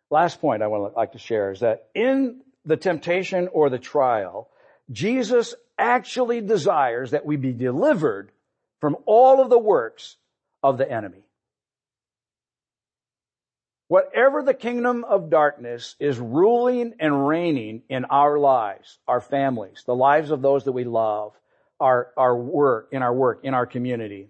Last 0.10 0.39
point 0.39 0.63
I 0.63 0.67
would 0.67 0.93
like 0.96 1.13
to 1.13 1.20
share 1.20 1.52
is 1.52 1.60
that 1.60 1.89
in 1.93 2.41
the 2.65 2.78
temptation 2.78 3.50
or 3.50 3.70
the 3.70 3.80
trial, 3.80 4.50
Jesus 4.91 5.54
actually 5.78 6.41
desires 6.41 7.12
that 7.12 7.26
we 7.26 7.36
be 7.36 7.54
delivered 7.54 8.32
from 8.80 8.96
all 9.06 9.41
of 9.41 9.50
the 9.50 9.60
works 9.60 10.15
of 10.63 10.78
the 10.78 10.89
enemy. 10.89 11.24
Whatever 13.89 14.43
the 14.43 14.54
kingdom 14.54 15.06
of 15.06 15.30
darkness 15.30 15.96
is 16.00 16.20
ruling 16.20 16.96
and 17.00 17.28
reigning 17.28 17.84
in 17.88 18.06
our 18.06 18.38
lives, 18.38 19.00
our 19.08 19.22
families, 19.22 19.84
the 19.86 19.96
lives 19.96 20.30
of 20.30 20.41
those 20.41 20.65
that 20.65 20.74
we 20.74 20.84
love, 20.84 21.34
our, 21.80 22.12
our 22.17 22.36
work, 22.36 22.89
in 22.91 23.02
our 23.02 23.13
work, 23.13 23.41
in 23.43 23.54
our 23.54 23.65
community. 23.65 24.30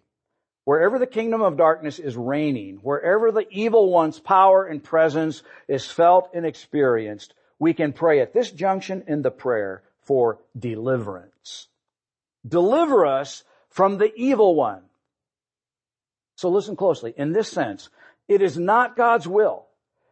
Wherever 0.67 0.99
the 0.99 1.07
kingdom 1.07 1.41
of 1.41 1.55
darkness 1.55 1.97
is 1.97 2.17
reigning, 2.17 2.79
wherever 2.83 3.31
the 3.31 3.47
evil 3.51 3.89
one's 3.89 4.19
power 4.19 4.65
and 4.65 4.83
presence 4.83 5.41
is 5.69 5.89
felt 5.89 6.29
and 6.33 6.45
experienced, 6.45 7.33
we 7.57 7.73
can 7.73 7.93
pray 7.93 8.19
at 8.19 8.33
this 8.33 8.51
junction 8.51 9.05
in 9.07 9.21
the 9.21 9.31
prayer 9.31 9.81
for 10.01 10.39
deliverance. 10.59 11.69
Deliver 12.45 13.05
us 13.05 13.45
from 13.69 13.97
the 13.97 14.13
evil 14.17 14.55
one. 14.55 14.81
So 16.35 16.49
listen 16.49 16.75
closely. 16.75 17.13
In 17.15 17.31
this 17.31 17.49
sense, 17.49 17.87
it 18.27 18.41
is 18.41 18.57
not 18.57 18.97
God's 18.97 19.25
will 19.25 19.67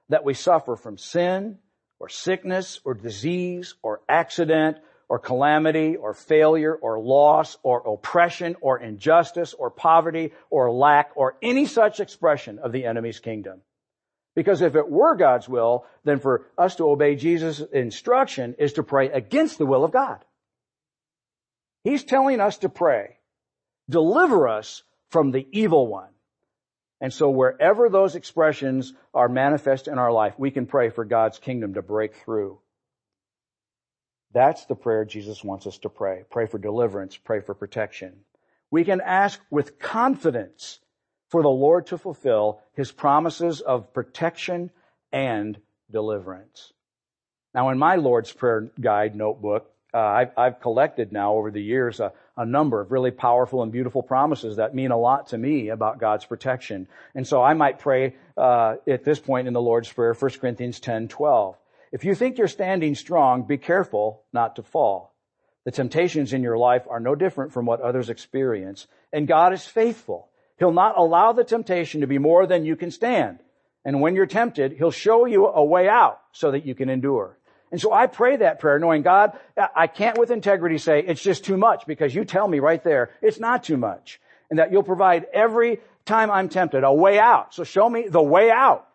that 0.07 0.23
we 0.23 0.33
suffer 0.33 0.77
from 0.77 0.97
sin 0.97 1.57
or 1.99 2.07
sickness 2.07 2.79
or 2.85 2.93
disease 2.93 3.75
or 3.81 3.99
accident 4.07 4.77
or 5.07 5.19
calamity 5.19 5.95
or 5.95 6.13
failure 6.13 6.73
or 6.73 6.99
loss 6.99 7.57
or 7.63 7.93
oppression 7.93 8.55
or 8.61 8.79
injustice 8.79 9.53
or 9.53 9.69
poverty 9.69 10.33
or 10.49 10.71
lack 10.71 11.11
or 11.15 11.37
any 11.41 11.65
such 11.65 11.99
expression 11.99 12.59
of 12.59 12.71
the 12.71 12.85
enemy's 12.85 13.19
kingdom. 13.19 13.61
Because 14.35 14.61
if 14.61 14.75
it 14.75 14.89
were 14.89 15.15
God's 15.15 15.47
will, 15.47 15.85
then 16.03 16.19
for 16.19 16.47
us 16.57 16.75
to 16.75 16.89
obey 16.89 17.15
Jesus' 17.15 17.61
instruction 17.71 18.55
is 18.59 18.73
to 18.73 18.83
pray 18.83 19.09
against 19.09 19.57
the 19.57 19.65
will 19.65 19.83
of 19.83 19.91
God. 19.91 20.23
He's 21.83 22.03
telling 22.03 22.41
us 22.41 22.57
to 22.59 22.69
pray, 22.69 23.17
deliver 23.89 24.47
us 24.47 24.83
from 25.09 25.31
the 25.31 25.47
evil 25.51 25.87
one. 25.87 26.09
And 26.99 27.13
so 27.13 27.29
wherever 27.29 27.89
those 27.89 28.15
expressions 28.15 28.93
are 29.13 29.29
manifest 29.29 29.87
in 29.87 29.99
our 29.99 30.11
life, 30.11 30.33
we 30.37 30.51
can 30.51 30.65
pray 30.65 30.89
for 30.89 31.05
God's 31.05 31.37
kingdom 31.39 31.75
to 31.75 31.81
break 31.81 32.15
through. 32.15 32.59
That's 34.35 34.65
the 34.65 34.75
prayer 34.75 35.05
Jesus 35.05 35.45
wants 35.45 35.65
us 35.65 35.77
to 35.79 35.89
pray. 35.89 36.25
Pray 36.29 36.45
for 36.45 36.57
deliverance, 36.57 37.15
pray 37.15 37.39
for 37.39 37.53
protection. 37.53 38.11
We 38.69 38.83
can 38.83 38.99
ask 38.99 39.39
with 39.49 39.79
confidence 39.79 40.79
for 41.29 41.41
the 41.41 41.47
Lord 41.47 41.87
to 41.87 41.97
fulfill 41.97 42.59
his 42.73 42.91
promises 42.91 43.61
of 43.61 43.93
protection 43.93 44.71
and 45.13 45.57
deliverance. 45.89 46.73
Now 47.53 47.69
in 47.69 47.77
my 47.77 47.95
Lord's 47.95 48.33
Prayer 48.33 48.69
Guide 48.77 49.15
notebook, 49.15 49.71
uh, 49.93 49.99
I've, 49.99 50.31
I've, 50.37 50.59
collected 50.59 51.13
now 51.13 51.35
over 51.35 51.49
the 51.49 51.63
years 51.63 52.01
a, 52.01 52.11
a, 52.35 52.45
number 52.45 52.81
of 52.81 52.91
really 52.91 53.11
powerful 53.11 53.63
and 53.63 53.71
beautiful 53.71 54.03
promises 54.03 54.57
that 54.57 54.75
mean 54.75 54.91
a 54.91 54.97
lot 54.97 55.27
to 55.27 55.37
me 55.37 55.69
about 55.69 56.01
God's 56.01 56.25
protection. 56.25 56.89
And 57.15 57.25
so 57.25 57.41
I 57.41 57.53
might 57.53 57.79
pray 57.79 58.15
uh, 58.35 58.75
at 58.85 59.05
this 59.05 59.21
point 59.21 59.47
in 59.47 59.53
the 59.53 59.61
Lord's 59.61 59.89
Prayer, 59.89 60.13
1 60.13 60.31
Corinthians 60.31 60.81
10, 60.81 61.07
12. 61.07 61.55
If 61.91 62.03
you 62.03 62.15
think 62.15 62.37
you're 62.37 62.47
standing 62.47 62.95
strong, 62.95 63.43
be 63.43 63.57
careful 63.57 64.23
not 64.33 64.55
to 64.57 64.63
fall. 64.63 65.15
The 65.65 65.71
temptations 65.71 66.33
in 66.33 66.43
your 66.43 66.57
life 66.57 66.85
are 66.89 66.99
no 66.99 67.15
different 67.15 67.51
from 67.51 67.65
what 67.65 67.81
others 67.81 68.09
experience, 68.09 68.87
and 69.11 69.27
God 69.27 69.53
is 69.53 69.65
faithful. 69.65 70.29
He'll 70.59 70.71
not 70.71 70.97
allow 70.97 71.33
the 71.33 71.43
temptation 71.43 72.01
to 72.01 72.07
be 72.07 72.17
more 72.17 72.45
than 72.45 72.65
you 72.65 72.75
can 72.75 72.91
stand. 72.91 73.39
And 73.83 74.01
when 74.01 74.15
you're 74.15 74.25
tempted, 74.25 74.73
He'll 74.73 74.91
show 74.91 75.25
you 75.25 75.47
a 75.47 75.63
way 75.63 75.89
out 75.89 76.21
so 76.31 76.51
that 76.51 76.65
you 76.65 76.75
can 76.75 76.89
endure. 76.89 77.37
And 77.71 77.81
so 77.81 77.91
I 77.91 78.07
pray 78.07 78.37
that 78.37 78.59
prayer 78.59 78.79
knowing 78.79 79.01
God, 79.01 79.37
I 79.75 79.87
can't 79.87 80.17
with 80.17 80.31
integrity 80.31 80.77
say 80.77 81.03
it's 81.05 81.21
just 81.21 81.43
too 81.43 81.57
much 81.57 81.85
because 81.85 82.13
you 82.13 82.23
tell 82.23 82.47
me 82.47 82.59
right 82.59 82.83
there 82.83 83.11
it's 83.21 83.39
not 83.39 83.63
too 83.63 83.77
much. 83.77 84.21
And 84.49 84.59
that 84.59 84.71
you'll 84.71 84.83
provide 84.83 85.25
every 85.33 85.79
time 86.05 86.29
I'm 86.29 86.49
tempted 86.49 86.83
a 86.83 86.93
way 86.93 87.19
out. 87.19 87.53
So 87.53 87.63
show 87.63 87.89
me 87.89 88.07
the 88.07 88.21
way 88.21 88.51
out. 88.51 88.87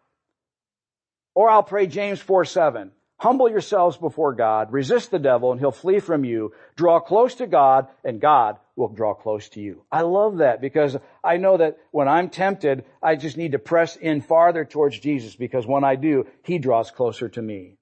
Or 1.35 1.49
I'll 1.49 1.63
pray 1.63 1.87
James 1.87 2.21
4 2.21 2.45
7. 2.45 2.93
Humble 3.21 3.51
yourselves 3.51 3.99
before 3.99 4.33
God, 4.33 4.73
resist 4.73 5.11
the 5.11 5.19
devil, 5.19 5.53
and 5.53 5.61
he'll 5.61 5.73
flee 5.73 6.01
from 6.01 6.25
you. 6.25 6.55
Draw 6.77 7.01
close 7.01 7.35
to 7.35 7.47
God, 7.47 7.89
and 8.03 8.19
God 8.19 8.57
will 8.77 8.89
draw 8.89 9.13
close 9.13 9.51
to 9.51 9.61
you. 9.61 9.85
I 9.93 10.01
love 10.03 10.39
that 10.39 10.63
because 10.63 10.97
I 11.23 11.37
know 11.37 11.59
that 11.59 11.77
when 11.91 12.09
I'm 12.09 12.31
tempted, 12.31 12.87
I 13.03 13.17
just 13.17 13.37
need 13.37 13.53
to 13.53 13.59
press 13.59 13.97
in 13.97 14.23
farther 14.23 14.65
towards 14.65 14.99
Jesus 14.99 15.37
because 15.37 15.67
when 15.67 15.85
I 15.85 15.97
do, 15.97 16.27
He 16.45 16.59
draws 16.59 16.91
closer 16.91 17.29
to 17.29 17.43
me. 17.43 17.77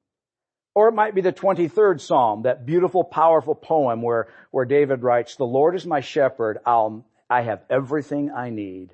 Or 0.75 0.89
it 0.89 0.95
might 0.95 1.15
be 1.15 1.21
the 1.21 1.33
23rd 1.33 2.01
Psalm, 2.01 2.43
that 2.43 2.67
beautiful, 2.67 3.05
powerful 3.05 3.55
poem 3.55 4.03
where, 4.03 4.29
where 4.51 4.65
David 4.65 5.05
writes, 5.05 5.37
the 5.37 5.45
Lord 5.45 5.77
is 5.77 5.87
my 5.87 6.01
shepherd. 6.01 6.59
I'll, 6.67 7.07
I 7.31 7.43
have 7.43 7.63
everything 7.71 8.33
I 8.33 8.51
need. 8.51 8.91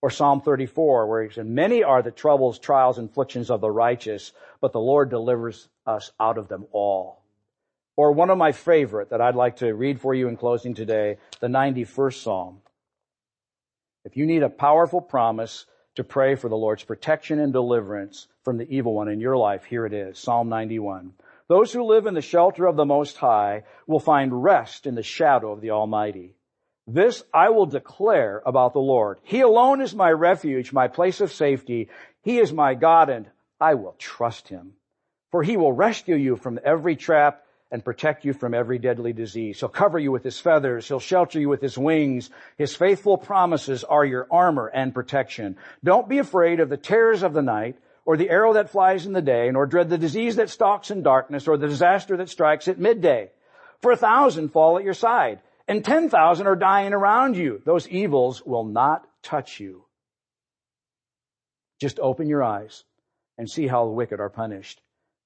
Or 0.00 0.10
Psalm 0.10 0.40
34, 0.40 1.06
where 1.06 1.24
he 1.24 1.30
said, 1.30 1.46
many 1.46 1.82
are 1.82 2.02
the 2.02 2.12
troubles, 2.12 2.58
trials, 2.58 2.98
and 2.98 3.10
afflictions 3.10 3.50
of 3.50 3.60
the 3.60 3.70
righteous, 3.70 4.32
but 4.60 4.72
the 4.72 4.80
Lord 4.80 5.10
delivers 5.10 5.68
us 5.86 6.12
out 6.20 6.38
of 6.38 6.48
them 6.48 6.66
all. 6.72 7.22
Or 7.96 8.12
one 8.12 8.30
of 8.30 8.38
my 8.38 8.52
favorite 8.52 9.10
that 9.10 9.20
I'd 9.20 9.34
like 9.34 9.56
to 9.56 9.74
read 9.74 10.00
for 10.00 10.14
you 10.14 10.28
in 10.28 10.36
closing 10.36 10.74
today, 10.74 11.16
the 11.40 11.48
91st 11.48 12.22
Psalm. 12.22 12.60
If 14.04 14.16
you 14.16 14.24
need 14.24 14.44
a 14.44 14.48
powerful 14.48 15.00
promise 15.00 15.66
to 15.96 16.04
pray 16.04 16.36
for 16.36 16.48
the 16.48 16.56
Lord's 16.56 16.84
protection 16.84 17.40
and 17.40 17.52
deliverance 17.52 18.28
from 18.44 18.56
the 18.56 18.70
evil 18.70 18.94
one 18.94 19.08
in 19.08 19.18
your 19.18 19.36
life, 19.36 19.64
here 19.64 19.84
it 19.84 19.92
is, 19.92 20.16
Psalm 20.16 20.48
91. 20.48 21.12
Those 21.48 21.72
who 21.72 21.82
live 21.82 22.06
in 22.06 22.14
the 22.14 22.20
shelter 22.20 22.66
of 22.66 22.76
the 22.76 22.84
Most 22.84 23.16
High 23.16 23.64
will 23.88 23.98
find 23.98 24.44
rest 24.44 24.86
in 24.86 24.94
the 24.94 25.02
shadow 25.02 25.50
of 25.50 25.60
the 25.60 25.72
Almighty. 25.72 26.36
This 26.90 27.22
I 27.34 27.50
will 27.50 27.66
declare 27.66 28.42
about 28.46 28.72
the 28.72 28.80
Lord. 28.80 29.18
He 29.22 29.42
alone 29.42 29.82
is 29.82 29.94
my 29.94 30.10
refuge, 30.10 30.72
my 30.72 30.88
place 30.88 31.20
of 31.20 31.30
safety. 31.30 31.90
He 32.22 32.38
is 32.38 32.50
my 32.50 32.72
God 32.72 33.10
and 33.10 33.28
I 33.60 33.74
will 33.74 33.94
trust 33.98 34.48
him. 34.48 34.72
For 35.30 35.42
he 35.42 35.58
will 35.58 35.72
rescue 35.72 36.16
you 36.16 36.36
from 36.36 36.58
every 36.64 36.96
trap 36.96 37.44
and 37.70 37.84
protect 37.84 38.24
you 38.24 38.32
from 38.32 38.54
every 38.54 38.78
deadly 38.78 39.12
disease. 39.12 39.60
He'll 39.60 39.68
cover 39.68 39.98
you 39.98 40.10
with 40.10 40.24
his 40.24 40.40
feathers. 40.40 40.88
He'll 40.88 40.98
shelter 40.98 41.38
you 41.38 41.50
with 41.50 41.60
his 41.60 41.76
wings. 41.76 42.30
His 42.56 42.74
faithful 42.74 43.18
promises 43.18 43.84
are 43.84 44.06
your 44.06 44.26
armor 44.30 44.68
and 44.68 44.94
protection. 44.94 45.58
Don't 45.84 46.08
be 46.08 46.16
afraid 46.16 46.58
of 46.58 46.70
the 46.70 46.78
terrors 46.78 47.22
of 47.22 47.34
the 47.34 47.42
night 47.42 47.76
or 48.06 48.16
the 48.16 48.30
arrow 48.30 48.54
that 48.54 48.70
flies 48.70 49.04
in 49.04 49.12
the 49.12 49.20
day, 49.20 49.50
nor 49.50 49.66
dread 49.66 49.90
the 49.90 49.98
disease 49.98 50.36
that 50.36 50.48
stalks 50.48 50.90
in 50.90 51.02
darkness 51.02 51.46
or 51.46 51.58
the 51.58 51.68
disaster 51.68 52.16
that 52.16 52.30
strikes 52.30 52.66
at 52.66 52.78
midday. 52.78 53.30
For 53.82 53.92
a 53.92 53.96
thousand 53.96 54.48
fall 54.48 54.78
at 54.78 54.84
your 54.84 54.94
side 54.94 55.40
and 55.68 55.84
ten 55.84 56.08
thousand 56.08 56.46
are 56.46 56.56
dying 56.56 56.92
around 56.92 57.36
you. 57.36 57.62
Those 57.64 57.86
evils 57.88 58.42
will 58.44 58.64
not 58.64 59.06
touch 59.22 59.60
you. 59.60 59.84
Just 61.80 62.00
open 62.00 62.28
your 62.28 62.42
eyes 62.42 62.82
and 63.36 63.48
see 63.48 63.68
how 63.68 63.84
the 63.84 63.92
wicked 63.92 64.18
are 64.18 64.30
punished. 64.30 64.80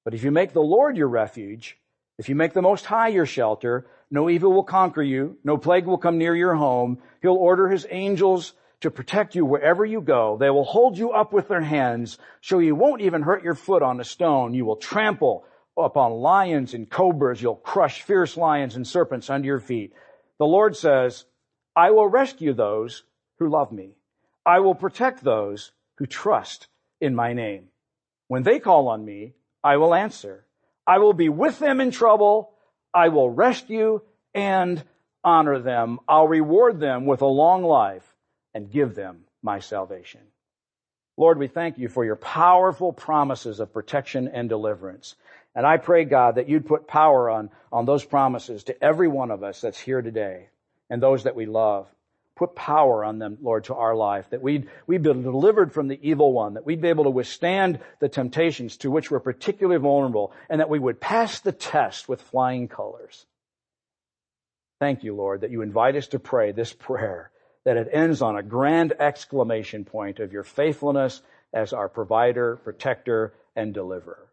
But 0.05 0.15
if 0.15 0.25
you 0.25 0.31
make 0.31 0.53
the 0.53 0.61
Lord 0.61 0.97
your 0.97 1.09
refuge, 1.09 1.79
if 2.19 2.29
you 2.29 2.35
make 2.35 2.53
the 2.53 2.61
Most 2.61 2.85
High 2.85 3.09
your 3.09 3.25
shelter, 3.25 3.87
no 4.11 4.29
evil 4.29 4.53
will 4.53 4.65
conquer 4.65 5.03
you, 5.03 5.39
no 5.45 5.57
plague 5.57 5.87
will 5.87 5.97
come 5.97 6.19
near 6.19 6.37
your 6.37 6.55
home. 6.55 6.99
He'll 7.23 7.33
order 7.33 7.69
his 7.69 7.87
angels 7.89 8.53
to 8.81 8.91
protect 8.91 9.35
you 9.35 9.47
wherever 9.47 9.85
you 9.85 10.01
go. 10.01 10.37
They 10.39 10.51
will 10.51 10.65
hold 10.65 10.99
you 10.99 11.13
up 11.13 11.33
with 11.33 11.49
their 11.49 11.63
hands 11.63 12.19
so 12.41 12.59
you 12.59 12.75
won't 12.75 13.01
even 13.01 13.23
hurt 13.23 13.45
your 13.45 13.55
foot 13.55 13.83
on 13.83 14.01
a 14.01 14.05
stone. 14.05 14.55
You 14.55 14.65
will 14.67 14.77
trample 14.77 15.47
upon 15.77 16.13
lions 16.13 16.75
and 16.75 16.91
cobras. 16.91 17.41
You'll 17.41 17.55
crush 17.55 18.03
fierce 18.03 18.37
lions 18.37 18.77
and 18.77 18.87
serpents 18.87 19.31
under 19.31 19.47
your 19.47 19.61
feet. 19.61 19.95
The 20.39 20.47
Lord 20.47 20.77
says, 20.77 21.25
I 21.75 21.91
will 21.91 22.09
rescue 22.09 22.53
those 22.53 23.05
who 23.39 23.49
love 23.49 23.73
me. 23.73 23.97
I 24.45 24.61
will 24.61 24.75
protect 24.75 25.23
those 25.23 25.73
who 25.97 26.07
trust 26.07 26.69
in 27.01 27.15
my 27.15 27.33
name. 27.33 27.69
When 28.29 28.43
they 28.43 28.59
call 28.59 28.89
on 28.89 29.05
me, 29.05 29.35
I 29.63 29.77
will 29.77 29.95
answer. 29.95 30.45
I 30.87 30.99
will 30.99 31.13
be 31.13 31.29
with 31.29 31.59
them 31.59 31.81
in 31.81 31.91
trouble. 31.91 32.53
I 32.93 33.09
will 33.09 33.31
rescue 33.31 34.01
and 34.35 34.83
honor 35.25 35.61
them. 35.61 36.01
I'll 36.09 36.29
reward 36.29 36.81
them 36.81 37.07
with 37.07 37.23
a 37.23 37.27
long 37.27 37.63
life 37.63 38.17
and 38.55 38.71
give 38.71 38.95
them 38.95 39.25
my 39.43 39.61
salvation. 39.61 40.21
Lord, 41.17 41.39
we 41.39 41.47
thank 41.47 41.79
you 41.79 41.89
for 41.89 42.05
your 42.05 42.17
powerful 42.17 42.93
promises 42.93 43.61
of 43.61 43.73
protection 43.73 44.29
and 44.29 44.49
deliverance. 44.49 45.15
And 45.55 45.67
I 45.67 45.77
pray, 45.77 46.05
God, 46.05 46.37
that 46.37 46.49
you'd 46.49 46.67
put 46.67 46.87
power 46.87 47.29
on, 47.29 47.51
on 47.71 47.85
those 47.85 48.05
promises 48.05 48.65
to 48.65 48.83
every 48.83 49.09
one 49.09 49.31
of 49.31 49.43
us 49.43 49.61
that's 49.61 49.79
here 49.79 50.01
today 50.01 50.49
and 50.89 51.03
those 51.03 51.25
that 51.25 51.37
we 51.37 51.47
love. 51.47 51.87
Put 52.35 52.55
power 52.55 53.05
on 53.05 53.19
them, 53.19 53.37
Lord, 53.43 53.65
to 53.65 53.75
our 53.75 53.95
life, 53.95 54.31
that 54.31 54.41
we'd, 54.41 54.69
we'd 54.87 55.03
be 55.03 55.13
delivered 55.13 55.73
from 55.73 55.89
the 55.89 55.99
evil 56.03 56.33
one, 56.33 56.55
that 56.55 56.65
we'd 56.65 56.81
be 56.81 56.89
able 56.89 57.05
to 57.05 57.11
withstand 57.11 57.79
the 58.01 58.09
temptations 58.09 58.79
to 58.79 58.91
which 58.91 59.11
we're 59.11 59.21
particularly 59.21 59.79
vulnerable, 59.79 60.33
and 60.49 60.61
that 60.61 60.71
we 60.71 60.79
would 60.79 61.01
pass 61.01 61.41
the 61.41 61.53
test 61.53 62.09
with 62.09 62.23
flying 62.23 62.69
colors. 62.69 63.27
Thank 64.81 65.05
you, 65.05 65.15
Lord, 65.15 65.43
that 65.43 65.51
you 65.51 65.61
invite 65.61 65.95
us 65.95 66.09
to 66.09 66.19
pray 66.19 66.53
this 66.53 66.73
prayer, 66.73 67.31
that 67.65 67.77
it 67.77 67.89
ends 67.93 68.23
on 68.23 68.37
a 68.37 68.43
grand 68.43 68.95
exclamation 68.99 69.85
point 69.85 70.19
of 70.19 70.33
your 70.33 70.43
faithfulness 70.43 71.21
as 71.53 71.75
our 71.75 71.89
provider, 71.89 72.57
protector, 72.57 73.35
and 73.55 73.75
deliverer. 73.75 74.27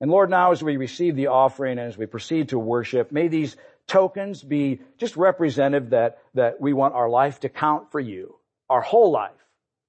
And 0.00 0.10
Lord, 0.10 0.30
now 0.30 0.52
as 0.52 0.62
we 0.62 0.76
receive 0.76 1.16
the 1.16 1.28
offering 1.28 1.78
and 1.78 1.88
as 1.88 1.98
we 1.98 2.06
proceed 2.06 2.50
to 2.50 2.58
worship, 2.58 3.10
may 3.10 3.28
these 3.28 3.56
tokens 3.86 4.42
be 4.42 4.80
just 4.98 5.16
representative 5.16 5.90
that, 5.90 6.18
that 6.34 6.60
we 6.60 6.72
want 6.72 6.94
our 6.94 7.08
life 7.08 7.40
to 7.40 7.48
count 7.48 7.90
for 7.90 7.98
you, 7.98 8.36
our 8.68 8.80
whole 8.80 9.10
life 9.10 9.32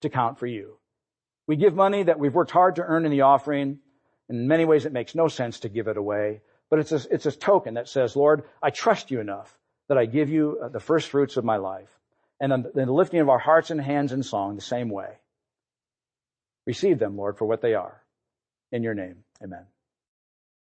to 0.01 0.09
count 0.09 0.39
for 0.39 0.47
you. 0.47 0.77
We 1.45 1.57
give 1.57 1.75
money 1.75 2.03
that 2.03 2.19
we've 2.19 2.33
worked 2.33 2.51
hard 2.51 2.75
to 2.77 2.83
earn 2.83 3.05
in 3.05 3.11
the 3.11 3.21
offering. 3.21 3.79
In 4.29 4.47
many 4.47 4.65
ways, 4.65 4.85
it 4.85 4.93
makes 4.93 5.15
no 5.15 5.27
sense 5.27 5.59
to 5.61 5.69
give 5.69 5.87
it 5.87 5.97
away, 5.97 6.41
but 6.69 6.79
it's 6.79 6.91
a, 6.91 7.01
it's 7.11 7.25
a 7.25 7.31
token 7.31 7.75
that 7.75 7.89
says, 7.89 8.15
Lord, 8.15 8.43
I 8.61 8.69
trust 8.69 9.11
you 9.11 9.19
enough 9.19 9.55
that 9.89 9.97
I 9.97 10.05
give 10.05 10.29
you 10.29 10.59
uh, 10.63 10.69
the 10.69 10.79
first 10.79 11.09
fruits 11.09 11.37
of 11.37 11.43
my 11.43 11.57
life. 11.57 11.89
And 12.39 12.65
the 12.73 12.85
lifting 12.85 13.19
of 13.19 13.27
our 13.27 13.39
hearts 13.39 13.69
and 13.69 13.81
hands 13.81 14.13
in 14.13 14.23
song 14.23 14.55
the 14.55 14.61
same 14.61 14.89
way. 14.89 15.09
Receive 16.65 16.97
them, 16.97 17.17
Lord, 17.17 17.37
for 17.37 17.45
what 17.45 17.61
they 17.61 17.73
are. 17.73 18.01
In 18.71 18.81
your 18.81 18.93
name, 18.93 19.25
amen. 19.43 19.65